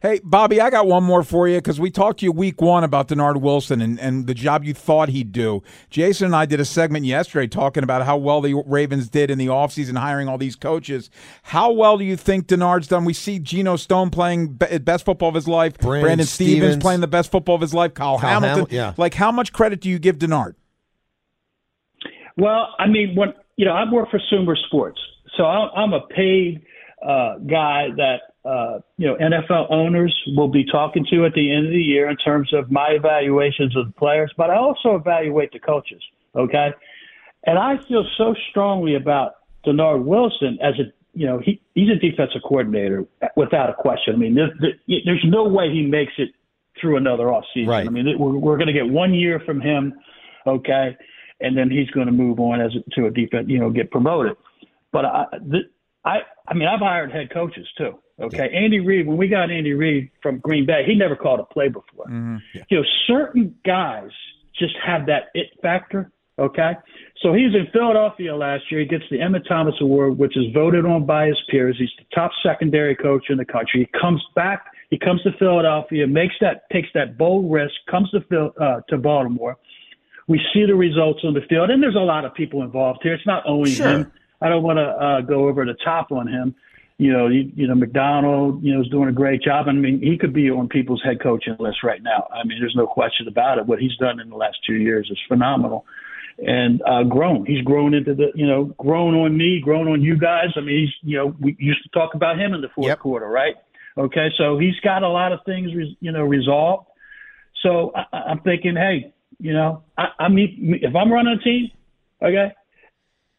Hey, 0.00 0.20
Bobby, 0.22 0.60
I 0.60 0.70
got 0.70 0.86
one 0.86 1.02
more 1.02 1.24
for 1.24 1.48
you 1.48 1.56
because 1.56 1.80
we 1.80 1.90
talked 1.90 2.20
to 2.20 2.26
you 2.26 2.30
week 2.30 2.60
one 2.60 2.84
about 2.84 3.08
Dennard 3.08 3.40
Wilson 3.40 3.80
and, 3.80 3.98
and 3.98 4.28
the 4.28 4.34
job 4.34 4.62
you 4.62 4.72
thought 4.72 5.08
he'd 5.08 5.32
do. 5.32 5.60
Jason 5.90 6.26
and 6.26 6.36
I 6.36 6.46
did 6.46 6.60
a 6.60 6.64
segment 6.64 7.04
yesterday 7.04 7.48
talking 7.48 7.82
about 7.82 8.06
how 8.06 8.16
well 8.16 8.40
the 8.40 8.54
Ravens 8.64 9.08
did 9.08 9.28
in 9.28 9.38
the 9.38 9.48
offseason 9.48 9.96
hiring 9.98 10.28
all 10.28 10.38
these 10.38 10.54
coaches. 10.54 11.10
How 11.42 11.72
well 11.72 11.98
do 11.98 12.04
you 12.04 12.16
think 12.16 12.46
Dennard's 12.46 12.86
done? 12.86 13.04
We 13.04 13.12
see 13.12 13.40
Geno 13.40 13.74
Stone 13.74 14.10
playing 14.10 14.54
be- 14.54 14.78
best 14.78 15.04
football 15.04 15.30
of 15.30 15.34
his 15.34 15.48
life, 15.48 15.76
Brandon 15.78 16.24
Stephens, 16.26 16.58
Stephens. 16.58 16.76
playing 16.82 17.00
the 17.00 17.08
best 17.08 17.32
football 17.32 17.56
of 17.56 17.60
his 17.60 17.74
life, 17.74 17.94
Kyle, 17.94 18.20
Kyle 18.20 18.40
Hamilton. 18.40 18.66
Hamil- 18.66 18.72
yeah. 18.72 18.94
Like, 18.96 19.14
how 19.14 19.32
much 19.32 19.52
credit 19.52 19.80
do 19.80 19.88
you 19.88 19.98
give 19.98 20.18
Denard? 20.18 20.54
Well, 22.36 22.68
I 22.78 22.86
mean, 22.86 23.16
when 23.16 23.32
you 23.56 23.64
know, 23.64 23.72
I 23.72 23.90
work 23.90 24.10
for 24.12 24.20
Sumer 24.30 24.54
Sports, 24.68 25.00
so 25.36 25.44
I'm, 25.44 25.70
I'm 25.74 25.92
a 25.92 26.06
paid 26.06 26.62
uh, 27.02 27.38
guy 27.38 27.88
that 27.96 28.18
uh, 28.44 28.78
you 28.96 29.06
know 29.06 29.16
NFL 29.16 29.70
owners 29.70 30.14
will 30.36 30.48
be 30.48 30.64
talking 30.64 31.04
to 31.10 31.24
at 31.24 31.34
the 31.34 31.52
end 31.52 31.66
of 31.66 31.72
the 31.72 31.80
year 31.80 32.08
in 32.08 32.16
terms 32.16 32.52
of 32.52 32.70
my 32.70 32.88
evaluations 32.90 33.76
of 33.76 33.86
the 33.86 33.92
players, 33.92 34.32
but 34.36 34.50
I 34.50 34.56
also 34.56 34.94
evaluate 34.94 35.52
the 35.52 35.58
coaches. 35.58 36.02
Okay, 36.34 36.70
and 37.44 37.58
I 37.58 37.76
feel 37.88 38.04
so 38.16 38.34
strongly 38.50 38.94
about 38.94 39.32
Dennard 39.66 40.04
Wilson 40.04 40.58
as 40.62 40.74
a 40.78 40.92
you 41.14 41.26
know 41.26 41.40
he 41.44 41.60
he's 41.74 41.90
a 41.90 41.96
defensive 41.96 42.42
coordinator 42.42 43.04
without 43.36 43.70
a 43.70 43.74
question. 43.74 44.14
I 44.14 44.18
mean, 44.18 44.34
there, 44.34 44.52
there, 44.60 44.98
there's 45.04 45.24
no 45.26 45.44
way 45.44 45.70
he 45.70 45.82
makes 45.82 46.12
it 46.18 46.30
through 46.80 46.96
another 46.96 47.32
off 47.32 47.44
season. 47.52 47.68
Right. 47.68 47.86
I 47.86 47.90
mean, 47.90 48.06
we're, 48.18 48.36
we're 48.36 48.56
going 48.56 48.68
to 48.68 48.72
get 48.72 48.88
one 48.88 49.14
year 49.14 49.40
from 49.44 49.60
him, 49.60 49.94
okay, 50.46 50.96
and 51.40 51.56
then 51.56 51.70
he's 51.70 51.90
going 51.90 52.06
to 52.06 52.12
move 52.12 52.38
on 52.40 52.60
as 52.60 52.72
to 52.92 53.06
a 53.06 53.10
defense, 53.10 53.46
you 53.48 53.58
know, 53.58 53.70
get 53.70 53.90
promoted. 53.90 54.36
But 54.92 55.04
I, 55.04 55.24
the, 55.32 55.60
I, 56.08 56.18
I 56.48 56.54
mean, 56.54 56.68
I've 56.68 56.80
hired 56.80 57.12
head 57.12 57.30
coaches 57.32 57.66
too. 57.76 57.98
Okay, 58.20 58.48
Andy 58.52 58.80
Reid. 58.80 59.06
When 59.06 59.16
we 59.16 59.28
got 59.28 59.50
Andy 59.50 59.74
Reid 59.74 60.10
from 60.22 60.38
Green 60.38 60.66
Bay, 60.66 60.82
he 60.86 60.94
never 60.94 61.14
called 61.14 61.38
a 61.40 61.44
play 61.44 61.68
before. 61.68 62.06
You 62.68 62.78
know, 62.78 62.84
certain 63.06 63.54
guys 63.64 64.10
just 64.58 64.74
have 64.84 65.06
that 65.06 65.24
it 65.34 65.48
factor. 65.62 66.10
Okay, 66.38 66.72
so 67.22 67.32
he 67.34 67.42
was 67.44 67.54
in 67.54 67.66
Philadelphia 67.72 68.34
last 68.34 68.62
year. 68.70 68.80
He 68.80 68.86
gets 68.86 69.02
the 69.10 69.18
Emmitt 69.18 69.46
Thomas 69.48 69.74
Award, 69.80 70.18
which 70.18 70.36
is 70.36 70.44
voted 70.54 70.84
on 70.86 71.04
by 71.04 71.26
his 71.26 71.36
peers. 71.50 71.74
He's 71.78 71.90
the 71.98 72.04
top 72.14 72.30
secondary 72.44 72.94
coach 72.94 73.24
in 73.28 73.38
the 73.38 73.44
country. 73.44 73.80
He 73.92 74.00
comes 74.00 74.22
back. 74.36 74.66
He 74.90 74.98
comes 74.98 75.20
to 75.24 75.32
Philadelphia, 75.38 76.06
makes 76.06 76.34
that 76.40 76.62
takes 76.72 76.88
that 76.94 77.18
bold 77.18 77.52
risk, 77.52 77.74
comes 77.90 78.08
to 78.12 78.20
Phil, 78.30 78.52
uh, 78.60 78.80
to 78.88 78.96
Baltimore. 78.98 79.56
We 80.28 80.40
see 80.54 80.64
the 80.64 80.74
results 80.76 81.20
on 81.24 81.34
the 81.34 81.40
field, 81.48 81.70
and 81.70 81.82
there's 81.82 81.96
a 81.96 81.98
lot 82.14 82.24
of 82.24 82.34
people 82.34 82.62
involved 82.62 83.00
here. 83.02 83.14
It's 83.14 83.26
not 83.26 83.42
only 83.46 83.70
Sure. 83.72 83.88
him. 83.88 84.12
I 84.40 84.48
don't 84.48 84.62
want 84.62 84.78
to 84.78 84.82
uh, 84.82 85.20
go 85.22 85.48
over 85.48 85.64
the 85.64 85.74
top 85.84 86.12
on 86.12 86.28
him. 86.28 86.54
you 86.98 87.12
know, 87.12 87.28
you, 87.28 87.50
you 87.54 87.66
know, 87.66 87.74
Macdonald, 87.74 88.62
you 88.62 88.74
know, 88.74 88.80
is 88.82 88.88
doing 88.88 89.08
a 89.08 89.12
great 89.12 89.42
job. 89.42 89.66
I 89.68 89.72
mean, 89.72 90.00
he 90.00 90.16
could 90.18 90.32
be 90.32 90.50
on 90.50 90.68
people's 90.68 91.02
head 91.04 91.20
coaching 91.22 91.56
list 91.60 91.78
right 91.84 92.02
now. 92.02 92.26
I 92.34 92.44
mean, 92.44 92.58
there's 92.60 92.74
no 92.76 92.86
question 92.86 93.28
about 93.28 93.58
it. 93.58 93.66
What 93.66 93.78
he's 93.78 93.96
done 93.96 94.18
in 94.20 94.28
the 94.30 94.36
last 94.36 94.58
two 94.66 94.74
years 94.74 95.08
is 95.10 95.18
phenomenal, 95.28 95.84
and 96.38 96.82
uh, 96.82 97.04
grown. 97.04 97.46
He's 97.46 97.62
grown 97.62 97.94
into 97.94 98.14
the, 98.14 98.32
you 98.34 98.46
know, 98.46 98.64
grown 98.78 99.14
on 99.14 99.36
me, 99.36 99.60
grown 99.60 99.86
on 99.88 100.02
you 100.02 100.16
guys. 100.16 100.48
I 100.56 100.60
mean, 100.60 100.80
he's, 100.86 100.94
you 101.10 101.16
know, 101.18 101.34
we 101.40 101.56
used 101.58 101.82
to 101.84 101.88
talk 101.90 102.14
about 102.14 102.38
him 102.38 102.52
in 102.54 102.60
the 102.60 102.68
fourth 102.74 102.88
Yep. 102.88 102.98
quarter, 103.00 103.26
right? 103.28 103.54
Okay, 103.96 104.28
so 104.38 104.58
he's 104.58 104.78
got 104.84 105.02
a 105.02 105.08
lot 105.08 105.32
of 105.32 105.40
things, 105.44 105.70
you 106.00 106.12
know, 106.12 106.22
resolved. 106.22 106.86
So 107.62 107.92
I- 107.94 108.18
I'm 108.30 108.40
thinking, 108.40 108.76
hey, 108.76 109.12
you 109.40 109.52
know, 109.52 109.82
I, 109.96 110.06
I 110.18 110.28
mean, 110.28 110.78
if 110.82 110.94
I'm 110.94 111.12
running 111.12 111.38
a 111.40 111.42
team, 111.42 111.70
okay, 112.22 112.52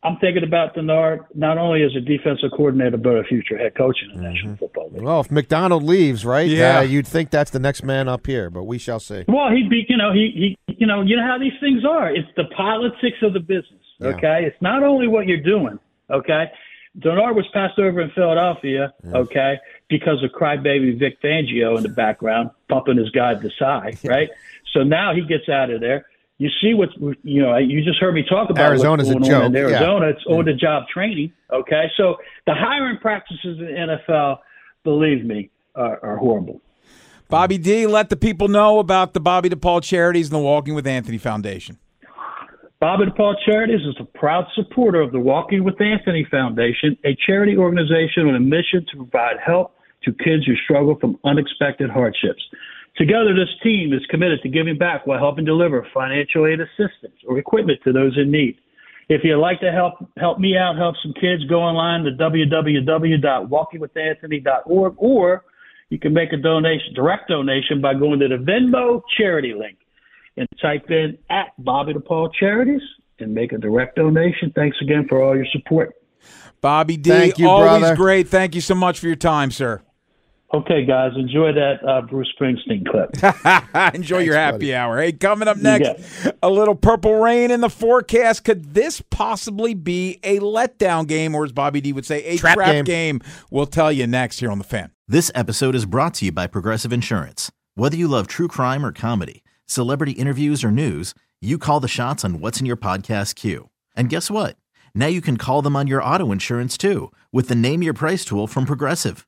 I'm 0.02 0.16
thinking 0.18 0.44
about 0.44 0.76
Dennard 0.76 1.26
not 1.36 1.58
only 1.58 1.84
as 1.84 1.94
a 1.94 2.00
defensive 2.00 2.52
coordinator, 2.52 2.96
but 2.96 3.18
a 3.18 3.24
future 3.26 3.58
head 3.58 3.76
coach 3.76 3.98
in 4.02 4.16
the 4.16 4.30
National 4.30 4.56
Football 4.56 4.92
League. 4.92 5.02
Well, 5.02 5.20
if 5.20 5.30
Macdonald 5.30 5.84
leaves, 5.84 6.24
right? 6.24 6.48
Yeah. 6.48 6.80
Uh, 6.80 6.82
you'd 6.84 7.06
think 7.08 7.32
that's 7.32 7.52
the 7.52 7.60
next 7.60 7.84
man 7.84 8.08
up 8.08 8.26
here, 8.26 8.50
but 8.50 8.64
we 8.64 8.78
shall 8.78 9.02
see. 9.02 9.26
Well, 9.28 9.50
he'd 9.52 9.70
be, 9.70 9.86
you 9.90 9.98
know, 9.98 10.14
he, 10.14 10.56
he, 10.68 10.76
you 10.76 10.88
know, 10.88 11.02
you 11.02 11.18
know 11.18 11.26
how 11.26 11.38
these 11.38 11.60
things 11.60 11.84
are. 11.84 12.10
It's 12.16 12.30
the 12.38 12.46
politics 12.56 13.18
of 13.22 13.34
the 13.34 13.42
business. 13.42 13.74
Yeah. 14.00 14.08
Okay, 14.10 14.46
it's 14.46 14.62
not 14.62 14.84
only 14.84 15.10
what 15.10 15.28
you're 15.28 15.42
doing. 15.42 15.78
Okay, 16.10 16.46
Dennard 16.98 17.36
was 17.36 17.46
passed 17.54 17.78
over 17.78 18.00
in 18.00 18.10
Philadelphia. 18.12 18.94
Okay, 19.06 19.58
because 19.90 20.24
of 20.24 20.32
crybaby 20.32 20.98
Vic 20.98 21.22
Fangio 21.22 21.76
in 21.76 21.84
the 21.84 21.90
background 21.90 22.52
pumping 22.70 22.98
his 22.98 23.10
guy 23.10 23.34
the 23.34 23.50
Desai. 23.50 24.02
Right. 24.10 24.30
So 24.74 24.84
now 24.84 25.14
he 25.14 25.22
gets 25.22 25.50
out 25.50 25.72
of 25.72 25.82
there. 25.82 26.06
You 26.40 26.50
see 26.62 26.74
what 26.74 26.90
you 27.24 27.42
know, 27.42 27.58
you 27.58 27.84
just 27.84 28.00
heard 28.00 28.14
me 28.14 28.24
talk 28.24 28.50
about 28.50 28.70
Arizona's 28.70 29.10
a 29.10 29.14
what's 29.14 29.28
going 29.28 29.42
on 29.42 29.46
in 29.48 29.54
joke, 29.54 29.72
yeah. 29.72 29.78
Arizona. 29.80 30.08
It's 30.08 30.26
on 30.26 30.46
the 30.46 30.54
job 30.54 30.84
training. 30.88 31.34
Okay, 31.52 31.92
so 31.98 32.16
the 32.48 32.54
hiring 32.56 32.98
practices 32.98 33.60
in 33.60 33.66
the 33.66 33.98
NFL, 34.10 34.40
believe 34.86 35.26
me, 35.26 35.50
are, 35.76 36.00
are 36.02 36.16
horrible. 36.16 36.62
Bobby 37.28 37.58
D, 37.58 37.86
let 37.86 38.10
the 38.10 38.16
people 38.16 38.48
know 38.48 38.80
about 38.80 39.14
the 39.14 39.20
Bobby 39.20 39.50
DePaul 39.50 39.84
Charities 39.84 40.28
and 40.28 40.36
the 40.36 40.44
Walking 40.44 40.76
with 40.76 40.88
Anthony 40.88 41.18
Foundation. 41.18 41.78
Bobby 42.80 43.04
DePaul 43.08 43.36
Charities 43.46 43.82
is 43.82 43.96
a 44.00 44.06
proud 44.18 44.46
supporter 44.56 45.02
of 45.02 45.12
the 45.12 45.20
Walking 45.20 45.66
with 45.66 45.80
Anthony 45.82 46.26
Foundation, 46.32 46.98
a 47.04 47.18
charity 47.28 47.58
organization 47.58 48.30
on 48.30 48.36
a 48.36 48.40
mission 48.40 48.86
to 48.92 48.98
provide 48.98 49.36
help 49.46 49.76
to 50.04 50.14
kids 50.14 50.46
who 50.46 50.56
struggle 50.64 50.98
from 51.00 51.20
unexpected 51.26 51.90
hardships. 51.90 52.42
Together, 53.00 53.34
this 53.34 53.50
team 53.64 53.94
is 53.94 54.06
committed 54.10 54.42
to 54.44 54.50
giving 54.50 54.78
back 54.78 55.08
while 55.08 55.18
helping 55.18 55.46
deliver 55.46 55.88
financial 55.94 56.46
aid 56.46 56.60
assistance 56.60 57.16
or 57.26 57.40
equipment 57.40 57.80
to 57.86 57.94
those 57.94 58.18
in 58.18 58.30
need. 58.30 58.60
If 59.08 59.22
you'd 59.24 59.40
like 59.40 59.62
to 59.62 59.72
help 59.72 59.94
help 60.18 60.38
me 60.38 60.58
out, 60.58 60.76
help 60.76 60.96
some 61.02 61.14
kids, 61.14 61.46
go 61.46 61.62
online 61.62 62.04
to 62.04 62.12
www.walkingwithanthony.org, 62.12 64.94
or 64.98 65.46
you 65.90 65.98
can 65.98 66.14
make 66.14 66.34
a 66.34 66.38
donation, 66.38 66.94
direct 66.94 67.30
donation, 67.30 67.80
by 67.82 67.94
going 67.94 68.20
to 68.20 68.28
the 68.28 68.36
Venmo 68.36 69.02
charity 69.18 69.54
link 69.58 69.78
and 70.36 70.46
type 70.62 70.92
in 70.92 71.18
at 71.30 71.54
Bobby 71.58 71.94
DePaul 71.94 72.34
Charities 72.38 72.82
and 73.20 73.34
make 73.34 73.54
a 73.54 73.58
direct 73.58 73.96
donation. 73.96 74.52
Thanks 74.54 74.76
again 74.82 75.08
for 75.08 75.24
all 75.24 75.38
your 75.38 75.48
support. 75.54 75.96
Bobby 76.60 76.98
D, 76.98 77.10
Thank 77.10 77.40
you, 77.40 77.48
always 77.48 77.80
brother. 77.80 77.96
great. 77.96 78.28
Thank 78.28 78.56
you 78.56 78.62
so 78.62 78.76
much 78.76 79.00
for 79.00 79.08
your 79.08 79.16
time, 79.16 79.52
sir. 79.52 79.82
Okay, 80.52 80.84
guys, 80.84 81.12
enjoy 81.16 81.54
that 81.54 81.76
uh, 81.88 82.02
Bruce 82.02 82.28
Springsteen 82.40 82.84
clip. 82.88 83.94
Enjoy 83.94 84.18
your 84.18 84.34
happy 84.34 84.58
buddy. 84.58 84.74
hour. 84.74 85.00
Hey, 85.00 85.12
coming 85.12 85.48
up 85.48 85.58
next, 85.58 86.24
got 86.24 86.36
a 86.42 86.50
little 86.50 86.74
purple 86.74 87.16
rain 87.22 87.52
in 87.52 87.62
the 87.62 87.70
forecast. 87.70 88.46
Could 88.46 88.74
this 88.74 89.00
possibly 89.12 89.76
be 89.76 90.20
a 90.24 90.40
letdown 90.40 91.06
game, 91.08 91.36
or 91.36 91.46
as 91.46 91.52
Bobby 91.52 91.82
D 91.82 91.94
would 91.94 92.06
say, 92.06 92.24
a 92.24 92.38
Trap 92.38 92.56
trap, 92.56 92.68
game. 92.68 92.86
game? 92.86 93.22
We'll 93.52 93.68
tell 93.68 93.92
you 93.92 94.08
next 94.08 94.40
here 94.40 94.50
on 94.50 94.58
the 94.58 94.64
fan. 94.64 94.90
This 95.08 95.32
episode 95.36 95.76
is 95.76 95.86
brought 95.86 96.16
to 96.16 96.26
you 96.26 96.32
by 96.32 96.48
Progressive 96.48 96.92
Insurance. 96.92 97.52
Whether 97.76 97.98
you 97.98 98.08
love 98.08 98.26
true 98.26 98.48
crime 98.48 98.84
or 98.84 98.92
comedy, 98.92 99.44
celebrity 99.68 100.14
interviews 100.14 100.64
or 100.64 100.72
news, 100.72 101.14
you 101.40 101.60
call 101.60 101.80
the 101.80 101.88
shots 101.88 102.26
on 102.26 102.40
what's 102.40 102.60
in 102.60 102.66
your 102.66 102.76
podcast 102.76 103.36
queue. 103.36 103.70
And 103.96 104.10
guess 104.10 104.32
what? 104.32 104.58
Now 104.96 105.06
you 105.08 105.22
can 105.22 105.38
call 105.38 105.62
them 105.62 105.76
on 105.76 105.86
your 105.86 106.04
auto 106.04 106.32
insurance 106.32 106.76
too 106.76 107.12
with 107.32 107.50
the 107.50 107.56
Name 107.56 107.84
Your 107.84 107.94
Price 107.94 108.26
tool 108.26 108.48
from 108.48 108.66
Progressive. 108.66 109.28